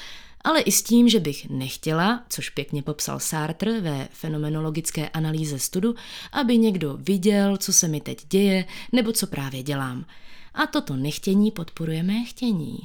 Ale 0.42 0.62
i 0.62 0.72
s 0.72 0.84
tím, 0.84 1.10
že 1.10 1.20
bych 1.20 1.50
nechtěla, 1.50 2.24
což 2.30 2.50
pěkně 2.50 2.84
popsal 2.84 3.20
Sartre 3.20 3.82
ve 3.82 4.08
fenomenologické 4.12 5.10
analýze 5.10 5.60
studu, 5.60 5.96
aby 6.32 6.58
někdo 6.58 6.98
viděl, 7.02 7.58
co 7.58 7.74
se 7.74 7.88
mi 7.88 8.02
teď 8.02 8.28
děje 8.28 8.66
nebo 8.92 9.12
co 9.12 9.28
právě 9.28 9.64
dělám. 9.64 10.06
A 10.54 10.68
toto 10.68 10.96
nechtění 10.96 11.52
podporuje 11.52 12.04
mé 12.04 12.26
chtění. 12.26 12.80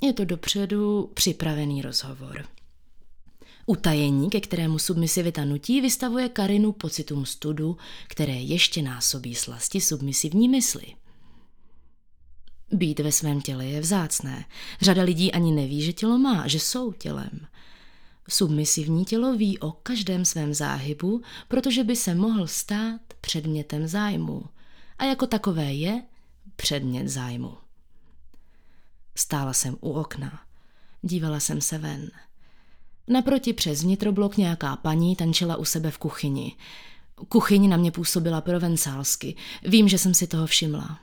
Je 0.00 0.12
to 0.12 0.24
dopředu 0.24 1.10
připravený 1.14 1.82
rozhovor. 1.82 2.46
Utajení, 3.66 4.30
ke 4.30 4.40
kterému 4.40 4.78
submisivita 4.78 5.44
nutí, 5.44 5.80
vystavuje 5.80 6.28
Karinu 6.28 6.72
pocitům 6.72 7.26
studu, 7.26 7.76
které 8.08 8.32
ještě 8.32 8.82
násobí 8.82 9.34
slasti 9.34 9.80
submisivní 9.80 10.48
mysli. 10.48 10.84
Být 12.72 13.00
ve 13.00 13.12
svém 13.12 13.40
těle 13.40 13.66
je 13.66 13.80
vzácné. 13.80 14.44
Řada 14.80 15.02
lidí 15.02 15.32
ani 15.32 15.52
neví, 15.52 15.82
že 15.82 15.92
tělo 15.92 16.18
má, 16.18 16.48
že 16.48 16.60
jsou 16.60 16.92
tělem. 16.92 17.46
Submisivní 18.28 19.04
tělo 19.04 19.36
ví 19.36 19.58
o 19.58 19.72
každém 19.72 20.24
svém 20.24 20.54
záhybu, 20.54 21.22
protože 21.48 21.84
by 21.84 21.96
se 21.96 22.14
mohl 22.14 22.46
stát 22.46 23.00
předmětem 23.20 23.86
zájmu. 23.86 24.44
A 24.98 25.04
jako 25.04 25.26
takové 25.26 25.74
je 25.74 26.02
předmět 26.56 27.08
zájmu. 27.08 27.54
Stála 29.14 29.52
jsem 29.52 29.76
u 29.80 29.92
okna. 29.92 30.40
Dívala 31.02 31.40
jsem 31.40 31.60
se 31.60 31.78
ven. 31.78 32.10
Naproti 33.08 33.52
přes 33.52 33.82
vnitroblok 33.82 34.36
nějaká 34.36 34.76
paní 34.76 35.16
tančila 35.16 35.56
u 35.56 35.64
sebe 35.64 35.90
v 35.90 35.98
kuchyni. 35.98 36.56
Kuchyň 37.28 37.68
na 37.68 37.76
mě 37.76 37.90
působila 37.90 38.40
provencálsky. 38.40 39.36
Vím, 39.62 39.88
že 39.88 39.98
jsem 39.98 40.14
si 40.14 40.26
toho 40.26 40.46
všimla. 40.46 41.00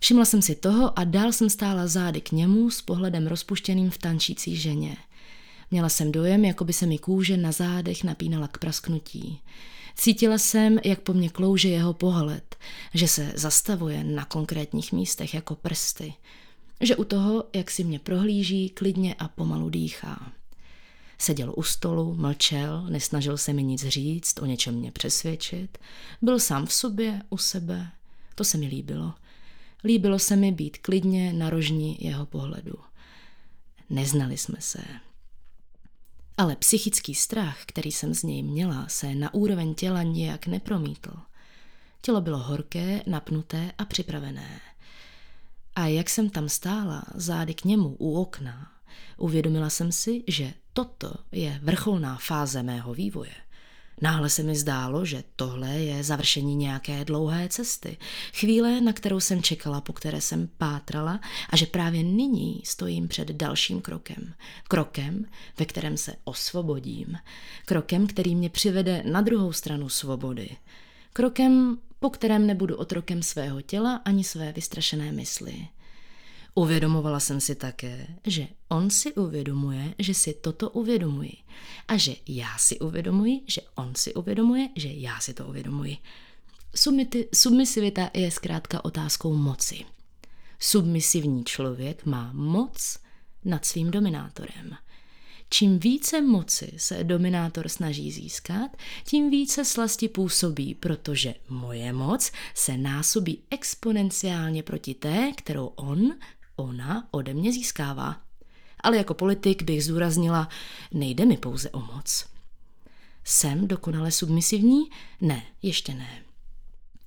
Všimla 0.00 0.24
jsem 0.24 0.42
si 0.42 0.54
toho 0.54 0.98
a 0.98 1.04
dál 1.04 1.32
jsem 1.32 1.50
stála 1.50 1.86
zády 1.86 2.20
k 2.20 2.32
němu 2.32 2.70
s 2.70 2.82
pohledem 2.82 3.26
rozpuštěným 3.26 3.90
v 3.90 3.98
tančící 3.98 4.56
ženě. 4.56 4.96
Měla 5.70 5.88
jsem 5.88 6.12
dojem, 6.12 6.44
jako 6.44 6.64
by 6.64 6.72
se 6.72 6.86
mi 6.86 6.98
kůže 6.98 7.36
na 7.36 7.52
zádech 7.52 8.04
napínala 8.04 8.48
k 8.48 8.58
prasknutí. 8.58 9.40
Cítila 10.00 10.38
jsem, 10.38 10.78
jak 10.84 11.00
po 11.00 11.12
mně 11.12 11.28
klouže 11.28 11.68
jeho 11.68 11.92
pohled, 11.92 12.56
že 12.94 13.08
se 13.08 13.32
zastavuje 13.36 14.04
na 14.04 14.24
konkrétních 14.24 14.92
místech 14.92 15.34
jako 15.34 15.54
prsty, 15.54 16.14
že 16.80 16.96
u 16.96 17.04
toho, 17.04 17.44
jak 17.54 17.70
si 17.70 17.84
mě 17.84 17.98
prohlíží, 17.98 18.70
klidně 18.70 19.14
a 19.14 19.28
pomalu 19.28 19.70
dýchá. 19.70 20.32
Seděl 21.18 21.54
u 21.56 21.62
stolu, 21.62 22.14
mlčel, 22.14 22.86
nesnažil 22.90 23.38
se 23.38 23.52
mi 23.52 23.62
nic 23.62 23.86
říct, 23.86 24.38
o 24.42 24.46
něčem 24.46 24.74
mě 24.74 24.92
přesvědčit. 24.92 25.78
Byl 26.22 26.38
sám 26.38 26.66
v 26.66 26.72
sobě, 26.72 27.22
u 27.30 27.36
sebe. 27.36 27.90
To 28.34 28.44
se 28.44 28.58
mi 28.58 28.66
líbilo. 28.66 29.14
Líbilo 29.84 30.18
se 30.18 30.36
mi 30.36 30.52
být 30.52 30.78
klidně 30.78 31.32
na 31.32 31.50
rožní 31.50 31.96
jeho 32.00 32.26
pohledu. 32.26 32.74
Neznali 33.90 34.36
jsme 34.36 34.56
se. 34.60 34.84
Ale 36.38 36.56
psychický 36.56 37.14
strach, 37.14 37.58
který 37.66 37.92
jsem 37.92 38.14
z 38.14 38.22
něj 38.22 38.42
měla, 38.42 38.88
se 38.88 39.14
na 39.14 39.34
úroveň 39.34 39.74
těla 39.74 40.02
nijak 40.02 40.46
nepromítl. 40.46 41.10
Tělo 42.00 42.20
bylo 42.20 42.38
horké, 42.38 43.02
napnuté 43.06 43.72
a 43.78 43.84
připravené. 43.84 44.60
A 45.74 45.86
jak 45.86 46.10
jsem 46.10 46.30
tam 46.30 46.48
stála, 46.48 47.02
zády 47.14 47.54
k 47.54 47.64
němu 47.64 47.96
u 47.98 48.20
okna, 48.20 48.72
uvědomila 49.16 49.70
jsem 49.70 49.92
si, 49.92 50.24
že 50.26 50.54
toto 50.72 51.14
je 51.32 51.60
vrcholná 51.62 52.16
fáze 52.16 52.62
mého 52.62 52.94
vývoje. 52.94 53.34
Náhle 54.00 54.30
se 54.30 54.42
mi 54.42 54.56
zdálo, 54.56 55.04
že 55.04 55.24
tohle 55.36 55.68
je 55.68 56.04
završení 56.04 56.56
nějaké 56.56 57.04
dlouhé 57.04 57.48
cesty, 57.48 57.96
chvíle, 58.32 58.80
na 58.80 58.92
kterou 58.92 59.20
jsem 59.20 59.42
čekala, 59.42 59.80
po 59.80 59.92
které 59.92 60.20
jsem 60.20 60.48
pátrala 60.58 61.20
a 61.50 61.56
že 61.56 61.66
právě 61.66 62.02
nyní 62.02 62.62
stojím 62.64 63.08
před 63.08 63.28
dalším 63.28 63.80
krokem. 63.80 64.34
Krokem, 64.68 65.24
ve 65.58 65.64
kterém 65.64 65.96
se 65.96 66.14
osvobodím. 66.24 67.18
Krokem, 67.64 68.06
který 68.06 68.34
mě 68.34 68.50
přivede 68.50 69.02
na 69.06 69.20
druhou 69.20 69.52
stranu 69.52 69.88
svobody. 69.88 70.56
Krokem, 71.12 71.78
po 72.00 72.10
kterém 72.10 72.46
nebudu 72.46 72.76
otrokem 72.76 73.22
svého 73.22 73.60
těla 73.60 74.00
ani 74.04 74.24
své 74.24 74.52
vystrašené 74.52 75.12
mysli. 75.12 75.68
Uvědomovala 76.58 77.20
jsem 77.20 77.40
si 77.40 77.54
také, 77.54 78.06
že 78.26 78.46
on 78.68 78.90
si 78.90 79.14
uvědomuje, 79.14 79.94
že 79.98 80.14
si 80.14 80.34
toto 80.34 80.70
uvědomuji. 80.70 81.32
A 81.88 81.96
že 81.96 82.14
já 82.28 82.58
si 82.58 82.78
uvědomuji, 82.78 83.40
že 83.46 83.60
on 83.74 83.94
si 83.94 84.14
uvědomuje, 84.14 84.68
že 84.76 84.88
já 84.88 85.20
si 85.20 85.34
to 85.34 85.46
uvědomuji. 85.46 85.96
Submisivita 87.34 88.10
je 88.14 88.30
zkrátka 88.30 88.84
otázkou 88.84 89.34
moci. 89.34 89.84
Submisivní 90.58 91.44
člověk 91.44 92.06
má 92.06 92.30
moc 92.32 92.98
nad 93.44 93.64
svým 93.64 93.90
dominátorem. 93.90 94.76
Čím 95.50 95.78
více 95.78 96.22
moci 96.22 96.72
se 96.76 97.04
dominátor 97.04 97.68
snaží 97.68 98.12
získat, 98.12 98.76
tím 99.04 99.30
více 99.30 99.64
slasti 99.64 100.08
působí, 100.08 100.74
protože 100.74 101.34
moje 101.48 101.92
moc 101.92 102.32
se 102.54 102.76
násobí 102.76 103.42
exponenciálně 103.50 104.62
proti 104.62 104.94
té, 104.94 105.32
kterou 105.36 105.66
on 105.66 106.14
ona 106.58 107.08
ode 107.10 107.34
mě 107.34 107.52
získává. 107.52 108.20
Ale 108.80 108.96
jako 108.96 109.14
politik 109.14 109.62
bych 109.62 109.84
zúraznila, 109.84 110.48
nejde 110.92 111.24
mi 111.24 111.36
pouze 111.36 111.70
o 111.70 111.80
moc. 111.80 112.26
Jsem 113.24 113.68
dokonale 113.68 114.10
submisivní? 114.10 114.90
Ne, 115.20 115.42
ještě 115.62 115.94
ne. 115.94 116.22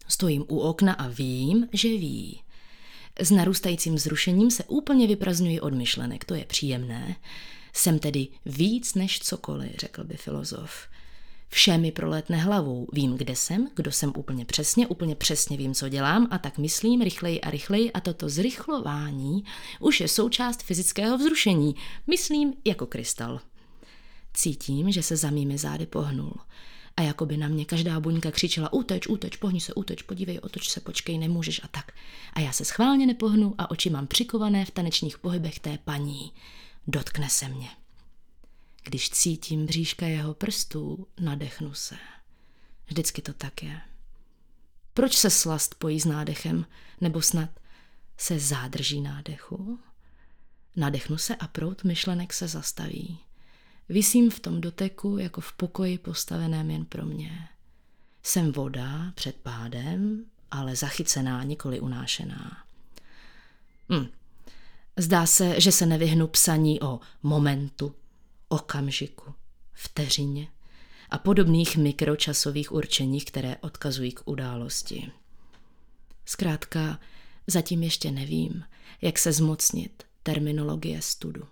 Stojím 0.07 0.45
u 0.47 0.59
okna 0.59 0.93
a 0.93 1.07
vím, 1.07 1.67
že 1.73 1.87
ví. 1.87 2.41
S 3.19 3.31
narůstajícím 3.31 3.97
zrušením 3.97 4.51
se 4.51 4.63
úplně 4.63 5.07
vyprazňuji 5.07 5.59
od 5.59 5.73
myšlenek, 5.73 6.25
to 6.25 6.35
je 6.35 6.45
příjemné. 6.45 7.15
Jsem 7.73 7.99
tedy 7.99 8.27
víc 8.45 8.93
než 8.93 9.19
cokoliv, 9.19 9.71
řekl 9.79 10.03
by 10.03 10.17
filozof. 10.17 10.87
Vše 11.53 11.77
mi 11.77 11.91
proletne 11.91 12.37
hlavou. 12.37 12.87
Vím, 12.93 13.17
kde 13.17 13.35
jsem, 13.35 13.67
kdo 13.75 13.91
jsem 13.91 14.13
úplně 14.17 14.45
přesně, 14.45 14.87
úplně 14.87 15.15
přesně 15.15 15.57
vím, 15.57 15.73
co 15.73 15.89
dělám 15.89 16.27
a 16.31 16.37
tak 16.37 16.57
myslím 16.57 17.01
rychleji 17.01 17.41
a 17.41 17.49
rychleji 17.49 17.91
a 17.91 17.99
toto 17.99 18.29
zrychlování 18.29 19.43
už 19.79 20.01
je 20.01 20.07
součást 20.07 20.63
fyzického 20.63 21.17
vzrušení. 21.17 21.75
Myslím 22.07 22.53
jako 22.65 22.85
krystal. 22.85 23.39
Cítím, 24.33 24.91
že 24.91 25.03
se 25.03 25.17
za 25.17 25.29
mými 25.29 25.57
zády 25.57 25.85
pohnul. 25.85 26.33
A 26.97 27.01
jako 27.01 27.25
by 27.25 27.37
na 27.37 27.47
mě 27.47 27.65
každá 27.65 27.99
buňka 27.99 28.31
křičela 28.31 28.73
uteč, 28.73 29.07
uteč, 29.07 29.35
pohni 29.35 29.61
se, 29.61 29.73
uteč, 29.73 30.01
podívej, 30.01 30.39
otoč 30.39 30.69
se, 30.69 30.79
počkej, 30.79 31.17
nemůžeš 31.17 31.61
a 31.63 31.67
tak. 31.67 31.91
A 32.33 32.39
já 32.39 32.51
se 32.51 32.65
schválně 32.65 33.05
nepohnu 33.05 33.55
a 33.57 33.71
oči 33.71 33.89
mám 33.89 34.07
přikované 34.07 34.65
v 34.65 34.71
tanečních 34.71 35.17
pohybech 35.17 35.59
té 35.59 35.77
paní. 35.83 36.31
Dotkne 36.87 37.29
se 37.29 37.47
mě. 37.47 37.80
Když 38.83 39.09
cítím 39.09 39.65
bříška 39.65 40.05
jeho 40.05 40.33
prstů, 40.33 41.07
nadechnu 41.19 41.73
se. 41.73 41.95
Vždycky 42.85 43.21
to 43.21 43.33
tak 43.33 43.63
je. 43.63 43.81
Proč 44.93 45.17
se 45.17 45.29
slast 45.29 45.75
pojí 45.75 45.99
s 45.99 46.05
nádechem, 46.05 46.65
nebo 47.01 47.21
snad 47.21 47.49
se 48.17 48.39
zádrží 48.39 49.01
nádechu? 49.01 49.79
Nadechnu 50.75 51.17
se 51.17 51.35
a 51.35 51.47
prout 51.47 51.83
myšlenek 51.83 52.33
se 52.33 52.47
zastaví. 52.47 53.19
Vysím 53.89 54.29
v 54.29 54.39
tom 54.39 54.61
doteku 54.61 55.17
jako 55.17 55.41
v 55.41 55.53
pokoji 55.53 55.97
postaveném 55.97 56.71
jen 56.71 56.85
pro 56.85 57.05
mě. 57.05 57.49
Jsem 58.23 58.51
voda 58.51 59.11
před 59.15 59.35
pádem, 59.35 60.25
ale 60.51 60.75
zachycená, 60.75 61.43
nikoli 61.43 61.79
unášená. 61.79 62.63
Hm. 63.93 64.07
Zdá 64.97 65.25
se, 65.25 65.61
že 65.61 65.71
se 65.71 65.85
nevyhnu 65.85 66.27
psaní 66.27 66.81
o 66.81 66.99
momentu, 67.23 67.95
okamžiku, 68.51 69.33
vteřině 69.73 70.47
a 71.09 71.17
podobných 71.17 71.77
mikročasových 71.77 72.71
určeních, 72.71 73.25
které 73.25 73.57
odkazují 73.61 74.11
k 74.11 74.21
události. 74.25 75.11
Zkrátka, 76.25 76.99
zatím 77.47 77.83
ještě 77.83 78.11
nevím, 78.11 78.63
jak 79.01 79.19
se 79.19 79.31
zmocnit 79.31 80.03
terminologie 80.23 81.01
studu. 81.01 81.47